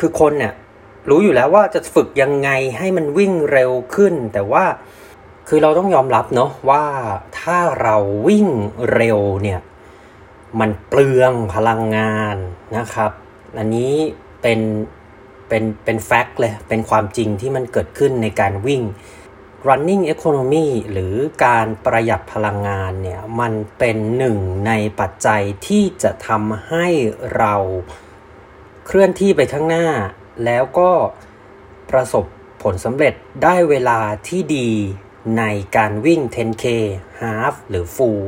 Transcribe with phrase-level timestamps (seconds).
[0.00, 0.54] คือคนเนี่ย
[1.08, 4.64] รู้อยู่แล้วว่าจะฝึกยังไงให้มันวิ่งเร็วขึ้น แต่ว่า
[5.48, 6.84] คือเราต้องยอมรับเนาะว่า
[7.40, 7.96] ถ้าเรา
[8.28, 8.48] วิ่ง
[8.94, 9.60] เร็วเนี่ย
[10.60, 12.36] มันเปลืองพลังงาน
[12.76, 13.12] นะครับ
[13.58, 13.92] อันนี้
[14.42, 14.60] เป็น
[15.48, 18.82] เป็นเป็นแฟกต์เลย เป็นความจริงที่มันเกิดขึ้นในการวิ่ง
[19.68, 21.14] running economy หรือ
[21.44, 24.36] การประหยัดพลังงานเนี่ยมันเป็นหนึ่ง
[24.66, 26.86] ในปัจจัยที่จะทำให้
[27.36, 27.54] เรา
[28.86, 29.86] เคลื่อนที่ไปข้างหน้า
[30.44, 30.90] แล้วก็
[31.90, 32.24] ประสบ
[32.62, 34.70] ผลสำเร็จได้เวลาที่ดี
[35.38, 35.42] ใน
[35.76, 36.64] การวิ่ง 10K
[37.20, 38.22] half หรือ full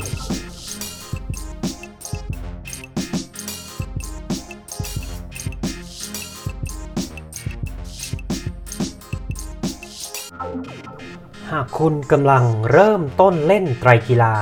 [11.52, 14.36] หากคุณกำลังเริ่มต้นเล่นไตรกีฬา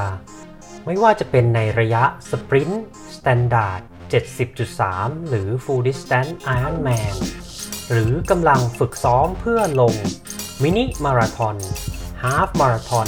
[0.86, 3.82] ไม่ว่าจะเป็นในระยะ sprint standard
[4.56, 7.16] 70.3 หรือ Full Distance Ironman
[7.92, 9.94] หรือกำลังฝึกซ้อมเพื่อลง
[10.64, 11.56] มินิมาราธอน
[12.24, 13.08] half marathon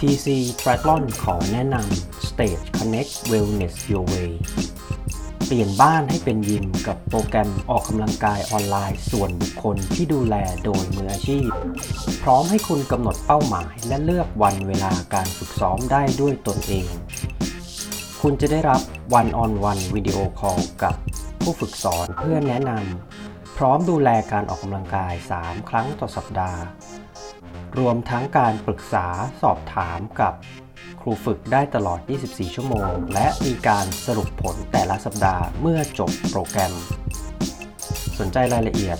[0.00, 0.28] TC
[0.60, 4.30] Triathlon ขอแนะนำ Stage Connect Wellness Your Way
[5.46, 11.48] เปลี่ยนบ้านให้เป็นยิมกับโปรแกรมออกกำลังกายออนไลน์ส่วนบุคคลที่ดูแลโดยมืออาชีพ
[12.22, 16.88] พร้อมให้คุณกำหนดเป้าหมายและเลือกวันเวลาการฝึกซ้อมได้ด้วยตนเอง
[18.22, 18.80] คุณจะได้รับ
[19.14, 20.94] วันออนวันวิดีโอคอลกับ
[21.42, 26.60] ผู้ฝึกสอนเพื่อแนะนำพร้อมดูแลการออกกำลังกาย 3 ครั้งต่อสัปดาห์
[27.78, 29.06] รวมทั้งการปรึกษา
[29.42, 30.34] สอบถามกับ
[31.00, 36.74] ครูฝึกได้ตลอด 24 ชั่วโมง และมีการสรุปผลแต่ละสัปดาห์เมื่อจบโปรแกรม
[38.18, 38.98] สนใจรายละเอียด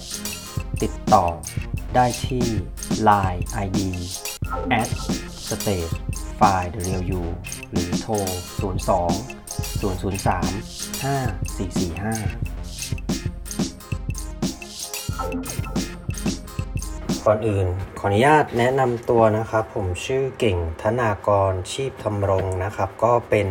[0.83, 1.27] ติดต่อ
[1.95, 2.47] ได้ที่
[3.09, 3.79] Line ID
[4.81, 4.89] at
[5.49, 5.95] stage
[6.39, 7.25] file the real you
[7.71, 8.15] หรือโทร
[8.61, 9.01] 02
[9.81, 9.81] 003
[15.60, 15.60] 5445
[17.27, 17.67] ก่อนอื่น
[17.99, 23.49] ขออนุญาตแนะนำตัวนะครับ ผมชื่อเก่งธนากรชีพธรรมรงนะครับ ก็เป็น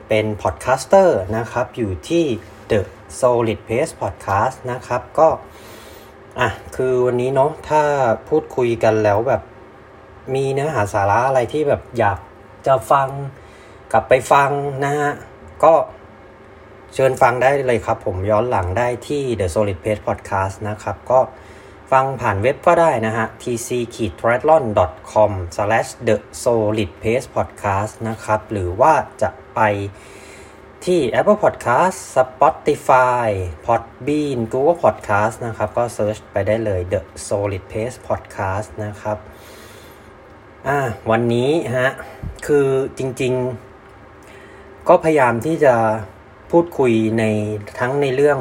[0.09, 2.25] เป็น podcaster นะครับอยู่ที่
[2.71, 2.81] The
[3.21, 5.29] Solid Pace Podcast นะครับก็
[6.41, 7.83] อะคือวันนี้เนาะถ้า
[8.29, 9.43] พูดคุยกันแล้วแบบ
[10.35, 12.19] มีเนื้อหาสาระอะไรที่แบบอยาก
[12.67, 13.09] จะฟัง
[13.93, 14.51] กลับไปฟัง
[14.85, 15.13] นะฮะ
[15.65, 15.75] ก็
[16.95, 21.21] เชิญฟังได้เลยครับ ผมย้อนหลังได้ที่ The Solid Pace Podcast นะครับ ก็
[21.93, 28.93] ฟังผ่านเว็บก็ได้นะฮะ tc-triathlon.com/the solid pace podcast นะครับ หรือว่า
[29.23, 29.61] จะไป
[30.85, 33.29] ที่ Apple Podcast Spotify
[33.67, 39.19] Podbean Google Podcast นะครับ ก็เซิร์ชไปได้เลย The Solid Pace Podcast นะครับ
[40.69, 40.79] อ่า
[41.11, 41.91] วันนี้ฮะ
[42.47, 42.67] คือ
[42.99, 43.33] จริง
[44.11, 45.75] ๆ ก็พยายามที่จะ
[46.51, 47.25] พูดคุยใน
[47.79, 48.39] ทั้งในเรื่อง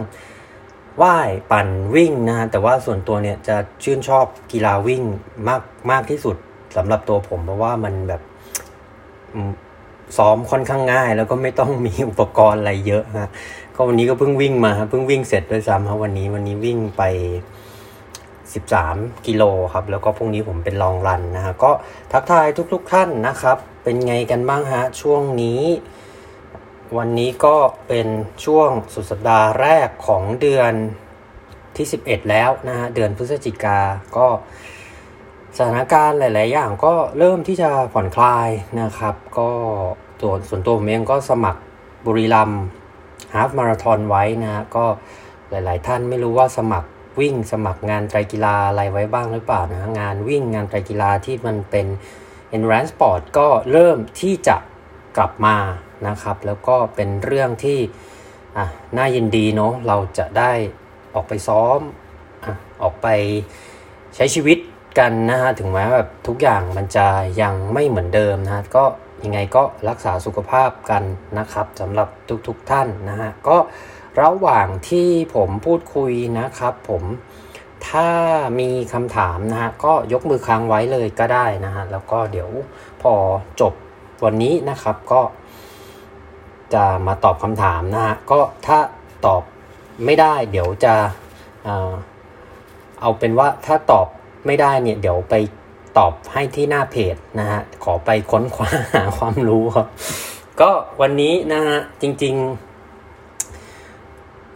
[1.01, 5.03] ว่ายปั่นวิ่งนะฮะแต่ว่าส่วนตัวเนี่ยจะชื่นชอบกีฬาวิ่ง
[5.47, 5.61] มาก
[5.91, 6.35] มากที่สุด
[6.75, 8.21] สำหรับตัวผม เพราะว่ามันแบบ
[10.17, 13.29] ซ้อมค่อนข้างง่าย แล้วก็ไม่ต้องมีอุปกรณ์อะไรเยอะฮะ
[13.75, 17.03] ก็วันนี้ก็เพิ่งวิ่งมาเพิ่งวิ่งเสร็จด้วยซ้ำครับวันนี้วันนี้วิ่งไป
[18.55, 21.71] 13 กิโลครับ แล้วก็พรุ่งนี้ผมเป็นลองรันนะฮะก็
[22.11, 25.61] ทักทายทุก ๆ ท่านนะครับ เป็นไงกันบ้างฮะ ช่วงนี้
[26.97, 27.55] วันนี้ก็
[27.87, 28.07] เป็น
[28.45, 30.73] ช่วงสุดสัปดาห์แรกของเดือน
[31.75, 33.79] ที่ 11 แล้วนะฮะ เดือนพฤศจิกา
[34.17, 34.27] ก็
[35.57, 38.49] สถานการณ์หลาย ๆ อย่างก็เริ่มที่จะผ่อนคลาย
[38.81, 39.49] นะครับ ก็
[40.21, 41.61] ตัวส่วนตัวผมเองก็สมัคร
[42.05, 42.51] บุรีรัม
[43.35, 44.85] ฮาฟมาราธอนไว้นะฮะก็
[45.49, 51.87] หลาย ๆ ท่านไม่รู้ว่าสมัคร วิ่งสมัครงานไตรกีฬาอะไรไว้บ้างหรือเปล่านะงานวิ่งงานไตรกีฬาที่มันเป็น
[52.55, 54.57] endurance sport ก็เริ่มที่จะ
[55.17, 55.57] กลับมา
[56.07, 57.79] นะครับ แล้วก็เป็นเรื่องที่
[58.97, 60.51] น่ายินดีเนาะเราจะได้
[61.13, 61.79] ออกไปซ้อม
[62.45, 62.47] อ
[62.83, 63.07] ออกไป
[64.15, 64.57] ใช้ชีวิต
[64.99, 67.07] กันนะฮะถึงแม้แบบทุกอย่างมันจะ
[67.41, 68.83] ยังไม่เหมือนเดิมนะฮะก็
[69.23, 71.03] ยังไงก็รักษาสุขภาพกัน
[71.37, 72.07] นะครับสำหรับ
[72.47, 73.57] ทุกๆทท่านนะฮะก็
[74.21, 77.03] ระหว่างที่ผมพูดคุยนะครับผม
[77.89, 78.09] ถ้า
[78.59, 82.49] มีคำถามนะฮะก็ยกมือค้างไว้เลยก็ได้นะฮะแล้วก็เดี๋ยว
[83.01, 83.13] พอ
[83.61, 83.73] จบ
[84.23, 85.21] วันนี้นะครับก็
[86.73, 88.77] จะมาตอบคำถามนะฮะก็ถ้า
[89.25, 89.43] ตอบ
[90.05, 90.93] ไม่ได้ เดี๋ยวจะ
[93.01, 94.07] เอาเป็นว่าถ้าตอบ
[94.45, 95.35] ไม่ได้เนี่ยเดี๋ยวไป
[95.97, 99.87] ตอบให้ที่หน้าเพจนะฮะขอไปค้นคว้าหาความรู้ครับ
[100.61, 100.71] ก็
[101.01, 102.72] วันนี้นะฮะจริง ๆ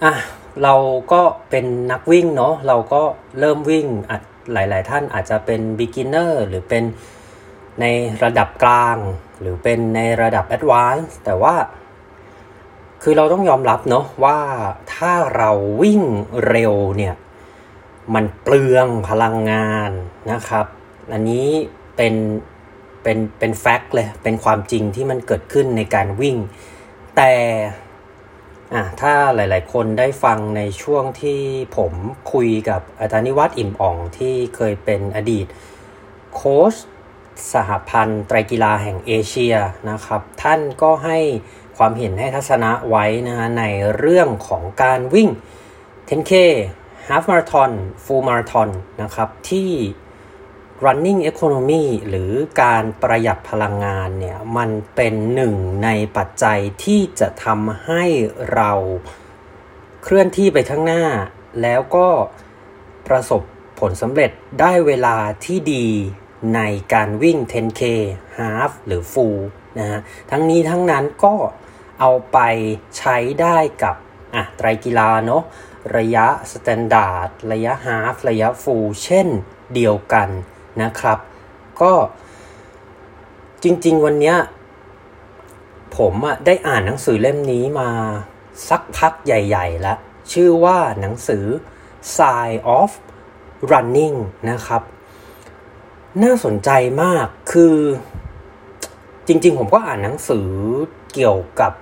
[0.03, 0.13] อะ
[0.63, 0.73] เรา
[1.11, 3.01] ก็เป็นนักวิ่งเนาะเราก็
[3.39, 4.17] เริ่มวิ่งอะ
[4.53, 6.83] หลาย ๆ ท่านอาจจะเป็น beginner หรือเป็น
[7.81, 7.85] ใน
[8.23, 8.97] ระดับกลาง
[9.41, 11.55] หรือเป็นในระดับ advance แต่ว่า
[13.03, 14.39] คือเราต้องยอมรับเนาะว่า
[14.95, 15.51] ถ้าเรา
[15.81, 16.01] วิ่ง
[16.47, 17.15] เร็วเนี่ย
[18.15, 19.91] มันเปลืองพลังงาน
[20.31, 20.65] นะครับ
[21.13, 21.47] อันนี้
[21.95, 22.13] เป็น
[23.03, 26.35] เป็นเป็นแฟกต์เลย เป็นความจริงที่มันเกิดขึ้นในการวิ่ง
[27.15, 27.31] แต่
[28.73, 31.41] อะถ้าหลาย ๆ คนได้ฟังในช่วงที่
[31.77, 31.93] ผม
[32.33, 35.45] คุยกับอาจารย์นิวัฒน์อิ่มอ่องที่เคยเป็นอดีต
[36.35, 36.73] โค้ช
[37.53, 39.55] สหพันธ์ไตรกีฬาแห่งเอเชีย
[39.89, 41.19] นะครับ ท่านก็ให้
[41.77, 43.63] ความเห็นให้ทัศนะไว้นะฮะใน
[43.97, 45.29] เรื่องของการวิ่ง
[46.09, 46.33] 10K
[47.07, 47.71] Half Marathon
[48.03, 48.69] Full Marathon
[49.01, 49.71] นะครับที่
[50.85, 52.31] running economy หรือ
[52.61, 55.53] การประหยัดพลังงานเนี่ยมันเป็นหนึ่ง
[55.83, 58.03] ในปัจจัยที่จะทำให้
[58.53, 58.71] เรา
[60.03, 61.05] เคลื่อนที่ไปข้างหน้า
[61.61, 62.07] แล้วก็
[63.07, 63.41] ประสบ
[63.79, 65.87] ผลสำเร็จได้เวลาที่ดี
[66.55, 66.61] ใน
[66.93, 67.81] การวิ่ง 10K
[68.37, 69.39] Half หรือ Full
[69.79, 69.99] นะฮะ
[70.31, 71.35] ทั้งนี้ทั้งนั้นก็
[71.99, 72.37] เอาไป
[72.97, 73.95] ใช้ได้กับ
[74.35, 75.43] อะไตรกีฬาเนาะ
[75.97, 79.27] ระยะ standard ระยะ half ระยะ full เช่น
[79.75, 80.29] เดียวกัน
[80.83, 81.17] นะครับ
[81.81, 81.93] ก็
[83.63, 84.37] จริง ๆ วันเนี้ย
[85.97, 87.89] ผมอะได้อ่านหนังสือเล่มนี้มา
[88.69, 89.97] สักพักใหญ่ ๆ แล้ว
[90.33, 91.45] ชื่อว่าหนังสือ
[92.15, 92.91] Science of
[93.71, 94.17] Running
[94.49, 94.81] นะครับ
[96.23, 96.69] น่าสนใจ
[97.03, 97.75] มากคือ
[99.27, 100.49] จริง ๆ ผมก็อ่านหนังสือ
[101.13, 101.73] เกี่ยวกับ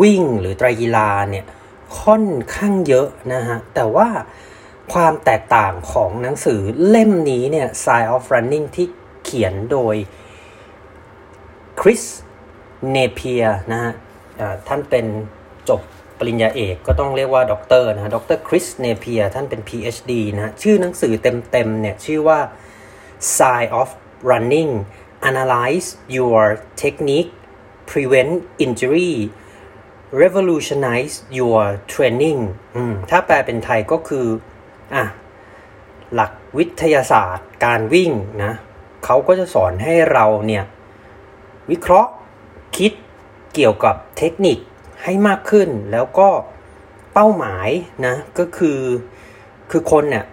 [0.00, 1.44] วิ่งหรือไตรกีฬาเนี่ย
[2.00, 4.08] ค่อนข้างเยอะนะฮะ แต่ว่า
[4.92, 8.86] ความแตกต่างของหนังสือเล่มนี้เนี่ย Science of Running ที่
[9.24, 9.94] เขียนโดย
[11.80, 12.02] คริส
[12.92, 13.92] เนเปียนะฮะ
[14.68, 15.06] ท่านเป็น
[15.68, 15.80] จบ
[16.18, 22.38] ปริญญาเอกก็ต้องเรียกว่าด็อกเตอร์นะฮะด็อกเตอร์ Chris Napier ท่านเป็น PhD นะฮะชื่อหนังสือเต็มๆเนี่ยชื่อว่า
[23.36, 23.88] Science of
[24.30, 24.72] Running
[25.30, 26.42] Analyze Your
[26.82, 27.32] Technique
[27.90, 29.14] Prevent Injury
[30.22, 31.62] Revolutionize Your
[31.92, 32.40] Training
[33.10, 34.26] ถ้าแปลเป็นไทยก็คือ
[34.94, 35.04] อะ
[36.14, 38.10] หลักวิทยาศาสตร์การวิ่ง
[38.44, 38.52] นะ
[39.04, 40.64] เขาก็จะสอนให้เราเนี่ย
[41.70, 42.10] วิเคราะห์
[42.76, 42.92] คิด
[43.54, 44.58] เกี่ยวกับเทคนิค
[45.02, 46.28] ให้มากขึ้น แล้วก็
[47.12, 47.68] เป้าหมาย
[48.06, 48.80] นะก็คือ
[49.70, 50.24] คือคนเนี่ย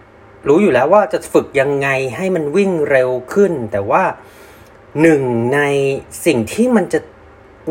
[0.48, 4.04] รู้อยู่แล้วว่าจะฝึกยังไงให้มันวิ่งเร็วขึ้น แต่ว่า
[5.02, 5.22] หนึ่ง
[5.54, 5.60] ใน
[6.26, 7.00] สิ่งที่มันจะ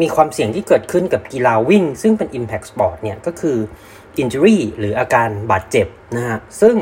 [0.00, 3.56] มีความเสี่ยงที่เกิดขึ้นกับกีฬาวิ่ง ซึ่งเป็น Impact Sport เนี่ยก็คือ
[4.22, 5.86] injury หรืออาการบาดเจ็บ
[6.16, 6.76] นะฮะซึ่ง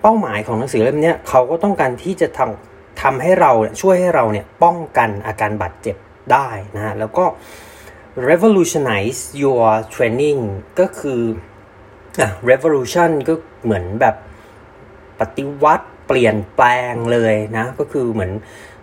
[0.00, 5.96] เป้าหมายของหนังสือเล่มนี้เขาก็ต้องการที่จะทำทำให้เราช่วยให้เราเนี่ยป้องกันอาการบาดเจ็บ
[6.32, 7.24] ได้นะฮะแล้วก็
[8.30, 10.40] revolutionize your training
[10.80, 11.20] ก็คือ
[12.20, 14.16] อะ revolution ก็เหมือนแบบ
[15.20, 18.32] ปฏิวัติเปลี่ยนแปลงเลยนะก็คือเหมือน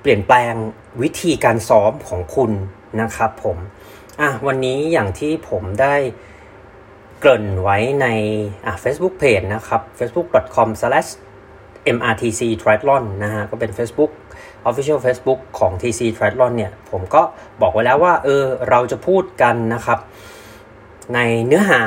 [0.02, 0.54] เปลี่ยนแปลง
[1.02, 2.52] วิธีการซ้อมของคุณ
[3.02, 3.58] นะครับผม
[4.22, 5.96] อะวันนี้อย่างที่ผมได้
[7.20, 8.08] เกริ่นไว้ใน
[8.84, 14.12] Facebook Page นะครับ facebook.com/mrtc triathlon นะฮะ ก็เป็น Facebook
[14.70, 17.22] Official Facebook ของ TC Triathlon เนี่ย ผมก็
[17.62, 20.00] บอกไว้แล้วว่า เออ เราจะพูดกันนะครับ
[21.14, 21.82] ในเนื้อหา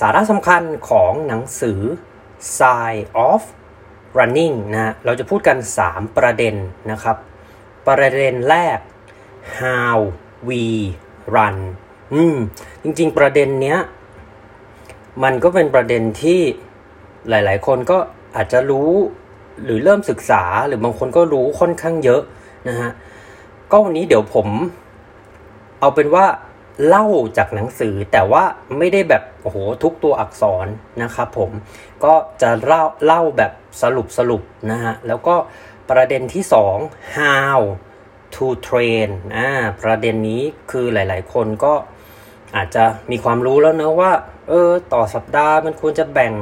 [0.00, 1.80] สาระสำคัญของหนังสือ
[2.58, 3.42] Science of
[4.18, 5.56] Running นะฮะเราจะพูดกัน
[5.86, 6.54] 3 ประเด็น
[6.90, 7.16] นะครับ
[7.88, 8.78] ประเด็นแรก
[9.60, 9.98] how
[10.48, 10.62] we
[11.34, 11.56] run
[12.14, 12.36] อืม
[12.82, 13.78] จริงๆประเด็นเนี้ย
[15.22, 16.40] มันก็เป็นประเด็นที่
[17.28, 17.98] หลาย ๆ คนก็
[18.36, 18.90] อาจจะรู้
[19.64, 22.22] หรือเริ่มศึกษาหรือบางคนก็รู้ค่อนข้างเยอะ
[22.68, 22.90] นะฮะ
[23.70, 24.48] ก็วันนี้เดี๋ยวผม
[25.80, 26.26] เอาเป็นว่า
[26.86, 28.44] เล่าจากหนังสือแต่ว่า
[28.78, 30.66] ไม่ได้แบบโอ้โหทุกตัวอักษร
[31.02, 31.50] นะครับผม
[32.04, 35.34] ก็จะเล่าเล่าแบบสรุปสรุปนะฮะแล้วก็
[35.90, 36.76] ประเด็นที่สอง
[37.16, 37.60] how
[38.34, 39.48] to train อ่า
[39.82, 41.74] ประเด็นนี้คือหลาย ๆ คนก็
[42.56, 44.12] อาจจะมีความรู้แล้วเนอะว่า
[44.50, 46.34] เออ ต่อสัปดาห์มันควรจะแบ่ง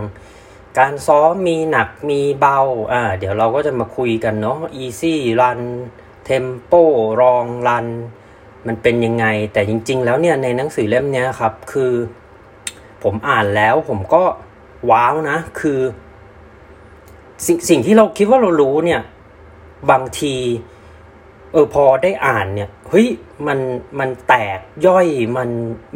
[0.78, 2.58] การซ้อมมีหนักมีเบา
[2.92, 5.60] อ่า เดี๋ยวเราก็จะมาคุยกันเนาะ easy run
[6.28, 6.82] tempo
[7.20, 7.86] รอง run
[8.66, 11.92] มันเป็นยังไง แต่จริง ๆ แล้วเนี่ยในหนังสือเล่มนี้ครับ คือ
[13.02, 14.22] ผมอ่านแล้วผมก็
[14.90, 15.80] ว้าวนะ คือ
[17.44, 19.00] สสิ่งที่เราคิดว่าเรารู้เนี่ย
[19.90, 20.34] บางที
[21.52, 23.08] เออพอได้อ่านเนี่ยเฮ้ย
[23.46, 23.58] มัน
[23.98, 25.48] มันแตกย่อยมัน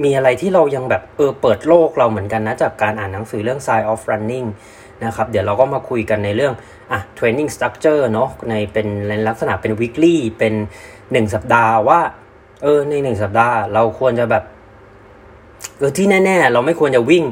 [0.05, 4.49] มีอะไรที่เรายังแบบเออเปิดโลกเราเหมือนกันนะจากการอ่านหนังสือเรื่อง Science of Running
[5.05, 6.55] นะครับเดี๋ยวเราก็มาคุยกันในเรื่อง
[6.93, 10.55] อะ training structure เนาะในเป็นในลักษณะเป็น weekly เป็น
[11.13, 12.01] หนึ่งสัปดาห์ว่า
[12.63, 14.45] เออในหนึ่งสัปดาห์เราควรจะแบบ
[15.79, 17.25] เออที่แน่ ๆ เราไม่ควรจะวิ่ง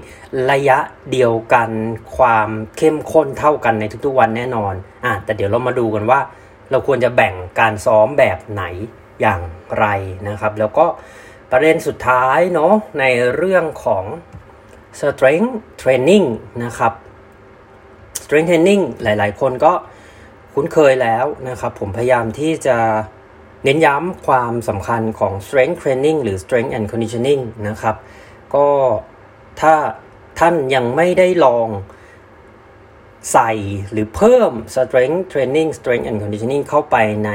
[0.52, 0.78] ระยะ
[1.12, 1.70] เดียวกัน
[2.16, 4.74] ความเข้มข้นเท่ากันในทุกๆวันแน่นอน
[5.04, 6.20] อะแต่เดี๋ยวเรามาดูกันว่า
[6.70, 8.64] เราควรจะแบ่งการซ้อมแบบไหน
[9.20, 9.40] อย่าง
[9.78, 9.86] ไร
[10.28, 10.86] นะครับ แล้วก็
[11.50, 14.04] ประเด็นสุดท้ายเนาะในเรื่องของ
[15.00, 16.26] strength training
[16.64, 16.92] นะครับ
[18.24, 19.72] strength training หลายๆ คนก็
[20.54, 22.76] คุ้นเคยแล้วนะครับ ผมพยายามที่จะ
[23.64, 27.96] เน้นย้ำความสำคัญของ strength training หรือ strength and conditioning นะครับ
[28.54, 28.66] ก็
[29.60, 29.74] ถ้า
[30.38, 31.68] ท่านยังไม่ได้ลอง
[33.32, 33.50] ใส่
[33.92, 36.96] หรือเพิ่ม strength training strength and conditioning เข้าไป
[37.26, 37.30] ใน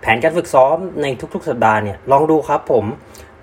[0.00, 2.84] แผนการฝึกซ้อมในทุกๆ สัปดาห์เนี่ย ลองดูครับผม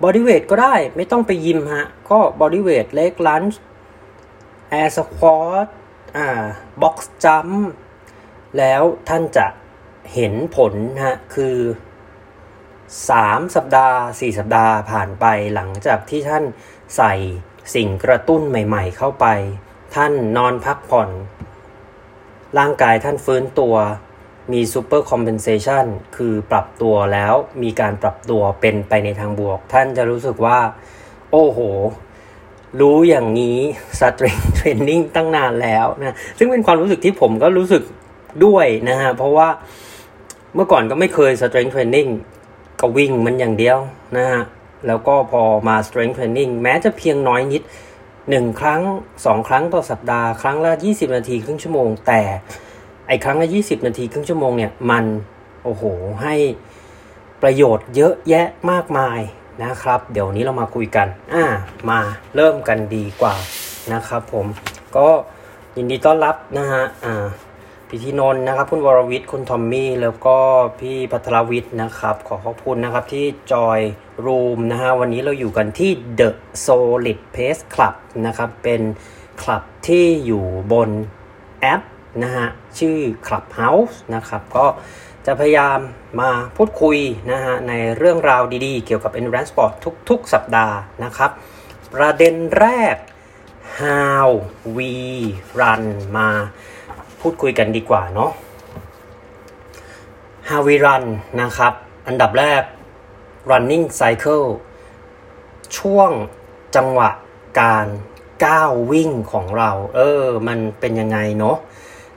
[0.02, 3.56] body weight ก็ได้ไม่ต้องไปยิมฮะ ก็ body weight leg lunge
[4.78, 5.66] air squat
[6.16, 6.28] อ่า
[6.82, 7.52] box jump
[8.58, 9.46] แล้วท่านจะ
[10.14, 10.72] เห็นผล
[11.04, 11.56] ฮะ คือ
[12.76, 16.44] 3 สัปดาห์ 4 สัปดาห์ผ่านไปหลังจากที่ท่าน
[16.96, 17.14] ใส่
[17.74, 19.26] สิ่งกระตุ้นใหม่ๆเข้าไป
[19.94, 21.10] ท่านนอนพักผ่อน
[22.58, 23.74] ร่างกายท่านฟื้นตัว
[24.52, 25.84] มี supercompensation
[26.16, 30.58] คือปรับตัวแล้วมีการปรับตัวเป็นไปในทางบวก ท่านจะรู้สึกว่า
[31.32, 31.58] โอ้โห
[32.80, 33.58] รู้อย่างนี้
[34.00, 37.82] strength training ตั้งนานแล้วนะซึ่งเป็นความรู้สึกที่ผมก็รู้สึก
[38.44, 39.48] ด้วยนะฮะ เพราะว่า
[40.54, 42.10] เมื่อก่อนก็ไม่เคย strength training
[42.80, 43.78] ก็วิ่งมันอย่างเดียว
[44.16, 44.42] นะฮะ
[44.86, 47.62] แล้วก็พอมา strength training แม้จะเพียงน้อยนิด
[48.30, 48.82] หนึ่งครั้ง
[49.24, 52.22] สองครั้งต่อสัปดาห์ครั้งละ 20 นาทีครึ่งชั่วโมง แต่
[53.08, 55.04] ไอ้ครั้งละ 20 นาทีครึ่งชั่วโมงเนี่ยมัน
[55.64, 55.84] โอ้โห
[56.22, 56.34] ให้
[57.42, 59.20] ประโยชน์เยอะแยะมากมาย
[59.64, 61.44] นะครับ เดี๋ยวนี้เรามาคุยกันอ่า
[61.90, 62.00] มา
[62.36, 63.34] เริ่มกันดีกว่า
[63.92, 64.46] นะครับผม
[64.96, 65.08] ก็
[65.76, 67.14] ยินดีต้อนรับนะฮะอ่า
[67.88, 70.36] พี่ธีนนท์นะครับคุณวรวิทย์คุณทอมมี่แล้วก็
[70.80, 73.80] พี่พัทรวิทย์นะครับ ขอขอบคุณนะครับที่จอย
[74.24, 76.28] รูมนะฮะวันนี้เราอยู่กันที่ The
[76.64, 77.94] Solid Pace Club
[78.26, 78.82] นะครับ เป็น
[79.42, 80.90] คลับที่อยู่บน
[81.60, 81.82] แอป
[82.22, 84.66] นะฮะชื่อ Clubhouse นะครับ ก็
[85.26, 85.78] จะพยายาม
[86.20, 86.98] มาพูดคุย
[87.30, 89.72] นะฮะในเรื่องราวดีๆ เกี่ยวกับ Endurance Sport
[90.08, 91.30] ทุกๆ สัปดาห์นะครับ
[91.94, 92.96] ประเด็นแรก
[93.80, 94.28] how
[94.76, 94.92] we
[95.60, 95.82] run
[96.16, 96.28] มา
[97.20, 98.30] พูดคุยกันดีกว่าเนาะ
[100.48, 101.04] how we run
[101.40, 101.72] นะครับ
[102.08, 102.62] อันดับแรก
[103.50, 104.46] running cycle
[105.76, 106.10] ช่วง
[106.76, 107.10] จังหวะ
[107.60, 107.86] การ
[108.44, 111.56] ก้าววิ่งของเรา เออ มันเป็นยังไงเนาะ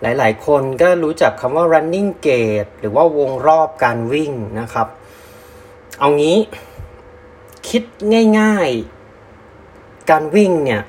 [0.01, 4.87] หลาย ๆ คนก็รู้จักคำว่า running gate หรือว่าวงรอบการวิ่งนะครับ
[5.99, 6.37] เอางี้
[7.67, 7.83] คิด
[8.39, 8.69] ง่าย
[9.39, 10.83] ๆ การวิ่งเนี่ย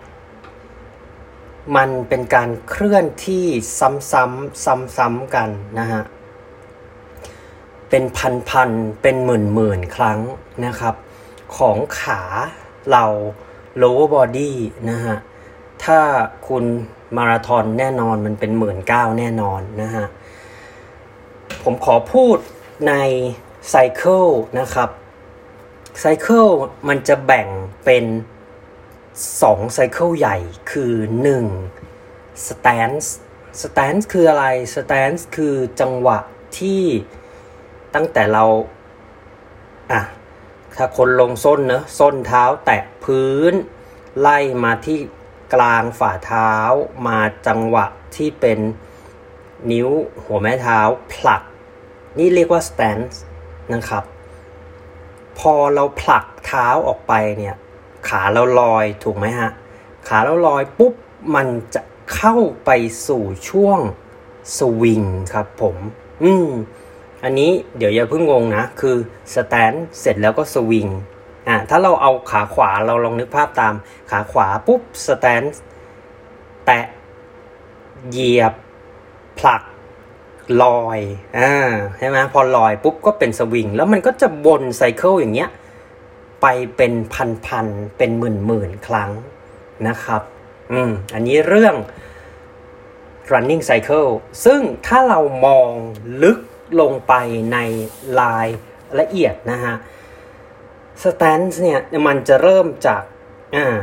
[1.77, 3.47] มันเป็นการเคลื่อนที่
[3.81, 4.65] ซ้ำๆ
[4.97, 6.03] ซ้ำๆกันนะฮะ
[7.91, 9.29] เป็นพันๆเป็นห
[9.59, 10.21] มื่นๆครั้ง
[10.67, 10.95] นะครับ
[11.57, 12.21] ของขา
[12.91, 13.05] เรา
[13.83, 14.53] lower body
[14.91, 15.17] นะฮะ
[15.85, 16.01] ถ้า
[16.49, 16.65] คุณ
[17.17, 20.07] มาราธอนแน่นอนมันเป็นหมื่นเก้าแน่นอนนะฮะ
[21.63, 22.37] ผมขอพูด
[22.89, 22.95] ใน
[23.71, 24.25] ไซเคิล
[24.59, 24.91] นะครับ
[26.01, 26.47] ไซเคิล
[26.89, 27.49] มันจะแบ่ง
[27.85, 28.05] เป็น
[28.89, 30.37] 2ไซเคิลใหญ่
[30.71, 30.95] คือ
[31.75, 33.09] 1 stance
[33.63, 36.19] stance คืออะไร stance คือจังหวะ
[36.59, 36.83] ที่
[37.95, 38.45] ตั้งแต่เรา
[39.93, 40.01] อะ
[40.77, 43.55] ถ้าคนลงส้นเนอะส้นเท้าแตะพื้น
[44.21, 44.99] ไล่มาที่
[45.55, 46.53] กลางฝ่าเท้า
[47.07, 48.59] มาจังหวะที่เป็น
[49.71, 49.89] นิ้ว
[50.25, 50.81] หัวแม่เท้า
[51.15, 51.43] ผลัก
[52.19, 53.17] นี่เรียกว่า stance
[53.73, 54.05] นะครับ
[55.39, 57.57] พอเราผลักเท้าออกไปเนี่ย
[58.09, 59.51] ขาเราลอยถูกไหมฮะ
[60.09, 60.95] ขาเราลอยปุ๊บ
[61.35, 61.83] มันจะ
[62.15, 62.71] เข้าไป
[63.07, 63.81] สู่ช่วง
[64.57, 65.77] สวิงครับผม
[66.23, 66.49] อืม
[67.25, 68.97] อันนี้เดี๋ยวอย่าเพิ่งงงนะ คือ
[69.35, 70.89] สแตนเสร็จแล้วก็สวิง
[71.49, 73.75] อ่าถ้าเราเอาขาขวาเราลองนึกภาพตาม
[74.11, 75.43] ขาขวาปุ๊บสแตน
[76.67, 76.85] แตะ
[78.09, 78.53] เหยียบ
[79.39, 79.63] ผลัก
[80.63, 81.01] ลอย
[81.39, 85.51] อ่าใช่ไหมพอลอยปุ๊บก็เป็นสวิง แล้วมันก็จะวนไซเคิลอย่างเงี้ย
[86.43, 86.47] ไป
[86.77, 86.93] เป็น
[87.47, 89.11] พันๆเป็นหมื่นๆครั้ง
[89.89, 90.23] นะครับ
[90.73, 91.75] อืมอันนี้เรื่อง
[93.33, 94.09] running cycle
[94.45, 95.69] ซึ่งถ้าเรามอง
[96.23, 96.39] ลึก
[96.81, 97.15] ลงไป
[97.53, 97.59] ใน
[98.21, 98.49] ลาย
[98.99, 99.75] ละเอียดนะฮะ
[101.03, 103.03] stance เนี่ยมันจะเริ่มจาก
[103.57, 103.77] อ่า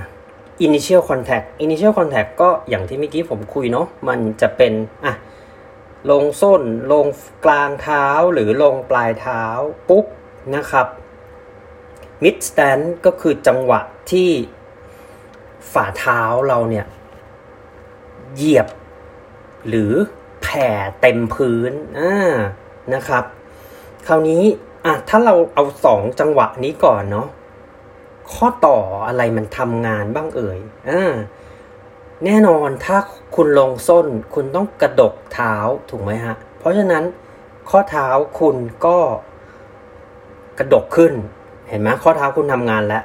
[0.65, 4.73] initial contact initial contact ก็อย่างที่เมื่อกี้ผมคุยเนาะมันจะเป็น
[5.05, 5.13] อะ
[6.09, 7.07] ลงส้นลง
[7.45, 9.43] กลางเท้าหรือลงปลายเท้า
[9.89, 10.05] ปุ๊บ
[10.55, 10.87] นะครับ
[12.23, 14.31] mid stand ก็คือจังหวะที่
[15.73, 16.85] ฝ่าเท้าเราเนี่ย
[18.35, 18.67] เหยียบ
[19.67, 19.93] หรือ
[20.41, 20.67] แผ่
[21.01, 22.35] เต็มพื้นอ่า
[22.93, 23.23] นะครับ
[24.07, 24.43] คราวนี้
[24.85, 27.27] อะถ้าเราเอาสองจังหวะนี้ก่อนเนาะ
[28.33, 28.77] ข้อต่อ
[29.07, 31.13] อะไรมันทำงานบ้างเอ่ยอ่า
[32.25, 32.97] แน่นอนถ้า
[33.35, 35.53] คุณลงส้น คุณต้องกระดกเท้า
[35.89, 37.03] ถูกไหมฮะ เพราะฉะนั้น
[37.69, 38.07] ข้อเท้า
[38.39, 38.97] คุณก็
[40.59, 41.13] กระดกขึ้น
[41.69, 43.03] เห็นไหมข้อเท้าคุณทำงานแล้ว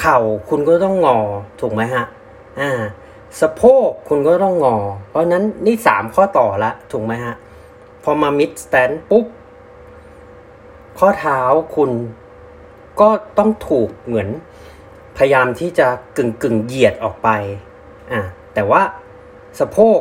[0.00, 0.18] เข่า
[0.48, 1.18] คุณก็ต้องงอ
[1.60, 2.04] ถูกไหมฮะ
[2.60, 2.70] อ่า
[3.40, 4.76] สะโพกคุณก็ต้องงอ
[5.08, 7.34] เพราะนั้นนี่สามข้อต่อละถูกไหมฮะ
[8.02, 9.26] พอมามิดสแตนปุ๊บ
[10.98, 11.40] ข้อเท้า
[11.76, 11.90] คุณ
[13.00, 14.28] ก็ต้องถูกเหมือน
[15.16, 17.28] พยายามที่จะกึ่งกึ่งเหยียดออกไป
[18.12, 18.20] อ่า
[18.54, 18.82] แต่ว่า
[19.60, 19.98] สะโพก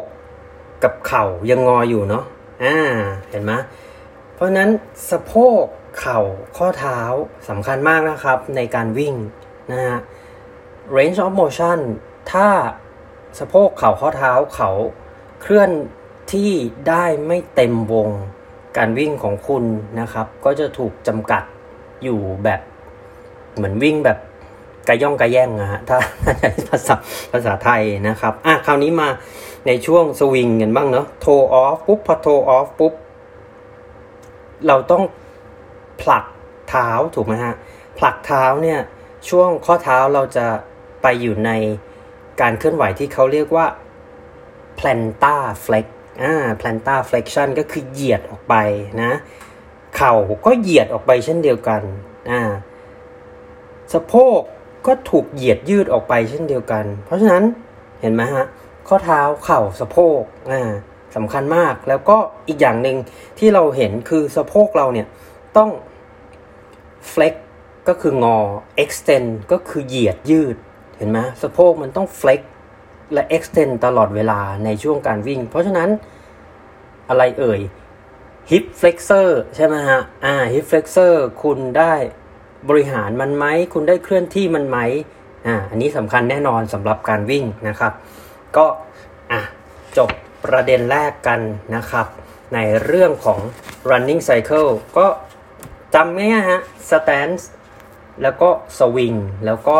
[0.83, 2.23] กับเข่ายังงออยู่เนาะ
[2.63, 2.77] อ่า
[3.29, 3.51] เห็นไหม
[4.33, 4.69] เพราะนั้น
[5.11, 5.63] สะโพก
[5.99, 6.19] เข่า
[6.57, 6.99] ข้อเท้า
[7.49, 9.15] สำคัญมากนะครับในการวิ่ง
[9.71, 9.99] นะฮะ
[10.97, 11.79] range of motion
[12.31, 12.47] ถ้า
[13.39, 14.69] สะโพกเข่าข้อเท้าเขา
[15.41, 15.69] เคลื่อน
[16.31, 16.51] ที่
[16.87, 18.09] ได้ไม่เต็มวง
[18.77, 19.63] การวิ่งของคุณ
[19.99, 21.43] นะครับ ก็จะถูกจำกัด
[22.03, 22.61] อยู่แบบ
[23.55, 24.17] เหมือนวิ่งแบบ
[24.87, 25.97] กระย่องกระแย่งอะฮะถ้า
[26.39, 26.95] ใช้ภาษา
[27.31, 29.09] ภาษาไทยนะครับอะคราวนี้มา
[29.67, 32.93] ในช่วงสวิงกันบ้างเนาะโทออฟปุ๊บพอโทออฟปุ๊บ
[34.67, 35.03] เราต้อง
[36.01, 36.25] ผลัก
[36.69, 37.55] เท้าถูกไหมฮะ
[37.97, 38.79] ผลักเท้าเนี่ย
[39.29, 40.45] ช่วงข้อเท้าเราจะ
[41.01, 41.51] ไปอยู่ใน
[42.41, 43.65] การเคลื่อนไหวที่เขาเรียกว่า
[44.79, 45.85] plantar flex
[46.21, 48.55] อ่า plantar flexion ก็คือเหยียดออกไป
[49.01, 49.11] นะ
[49.95, 50.13] เข่า
[50.45, 51.81] ก็เหยียดออกไปเช่นเดียวกัน
[52.31, 52.41] อ่า
[53.93, 54.39] สะโพก
[54.87, 57.43] ก็ถูกเหยียดยืดออกไปเช่นเดียวกัน เพราะฉะนั้น
[58.01, 58.45] เห็นไหมฮะ
[58.87, 60.21] ข้อเท้าเข่าสะโพก
[60.51, 60.61] อ่า
[61.15, 62.97] สำคัญมากแล้วก็อีกอย่างหนึ่ง
[63.39, 65.07] ที่เราเห็นคือสะโพกเราเนี่ย
[65.57, 65.69] ต้อง
[67.11, 67.33] flex
[67.87, 68.37] ก็คืองอ
[68.83, 70.55] extend ก็คือเหยียดยืด
[70.97, 72.41] เห็นไหมสะโพกมันต้อง flex
[73.13, 75.89] และ extend ตลอดเวลาในช่วงการวิ่ง เพราะฉะนั้น
[77.09, 77.61] อะไรเอ่ย
[78.51, 81.93] hip flexor ใช่ไหมฮะ อ่า hip flexor คุณได้
[82.69, 84.77] บริหารมันไหม คุณได้เคลื่อนที่มันไหม
[85.47, 87.93] อ่า อันนี้สำคัญแน่นอนสำหรับการวิ่งนะครับ
[88.57, 88.65] ก็
[89.31, 89.41] อะ
[89.97, 90.09] จบ
[90.45, 91.39] ประเด็นแรกกัน
[91.75, 92.07] นะครับ
[92.53, 93.39] ในเรื่องของ
[93.89, 95.07] running cycle ก็
[95.95, 97.43] จำง่ายฮะ stance
[98.21, 99.13] แล้วก็สวิง
[99.45, 99.77] แล้วก็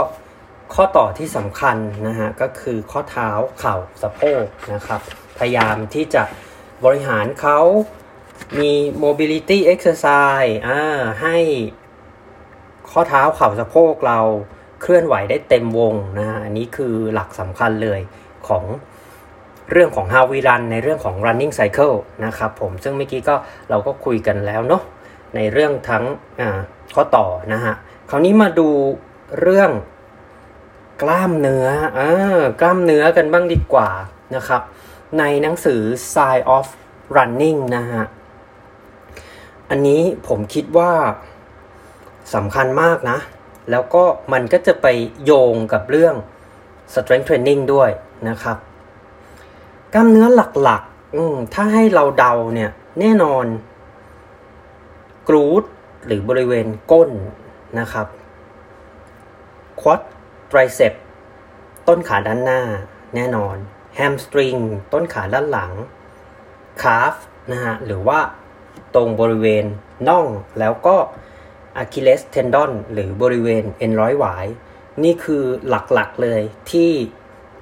[0.74, 3.30] ข้อต่อที่สำคัญนะฮะก็คือข้อเท้า
[3.60, 5.02] เข่าสะโพกนะครับ
[5.38, 6.24] พยายามที่จะ
[6.86, 7.60] บริหารเขา
[8.60, 8.72] มี
[9.04, 10.80] mobility exercise อ่า
[11.22, 11.38] ให้
[12.92, 14.20] ข้อเท้าเข่าสะโพกเรา
[14.82, 18.00] เคลื่อนไหวได้เต็มวงนะฮะอันนี้คือหลักสำคัญเลย
[18.48, 18.64] ของ
[19.72, 23.36] เรื่องของ how we run ในเรื่องของ running cycle นะครับผมซึ่งเมื่อกี้ก็
[23.70, 24.84] เราก็คุยกันแล้วเนาะ
[25.36, 26.04] ในเรื่องทั้ง
[26.96, 27.76] ข้อต่อนะฮะ
[28.10, 28.70] คราวนี้มาดู
[29.42, 29.72] เรื่อง
[31.02, 33.90] กล้ามเนื้ออ่ากล้ามเนื้อกันบ้างดีกว่า
[34.36, 34.62] นะครับ
[35.20, 35.82] ในหนังสือ
[36.14, 36.68] Science of
[37.16, 38.06] Running นะฮะ
[39.70, 40.92] อันนี้ผมคิดว่า
[42.34, 43.18] สำคัญมากนะ
[43.72, 44.88] แล้วก็มันก็จะไป
[45.24, 46.16] โยงกับเรื่อง
[46.94, 47.90] strength training ด้วย
[48.30, 48.58] นะครับ
[49.94, 50.28] กล้ามเนื้อ
[50.64, 53.46] หลักๆ ถ้าให้เราเดาเนี่ย แน่นอน
[55.30, 55.64] กรูด
[56.06, 57.10] หรือบริเวณก้น
[57.80, 58.08] นะครับ
[59.82, 60.02] ควอด
[60.52, 60.94] ไตรเซป
[61.88, 62.62] ต้นขาด้านหน้า
[63.16, 63.56] แน่นอน
[63.96, 64.56] แฮมสตริง
[64.94, 65.74] ต้นขาด้านหลัง
[66.82, 67.16] calf
[67.52, 68.20] นะฮะหรือว่า
[68.96, 69.66] ตรงบริเวณ
[70.08, 70.26] น่อง
[70.60, 70.96] แล้วก็
[71.78, 74.46] Achilles tendon หรือบริเวณเอ็นร้อยหวาย
[75.04, 76.92] นี่คือหลักๆเลยที่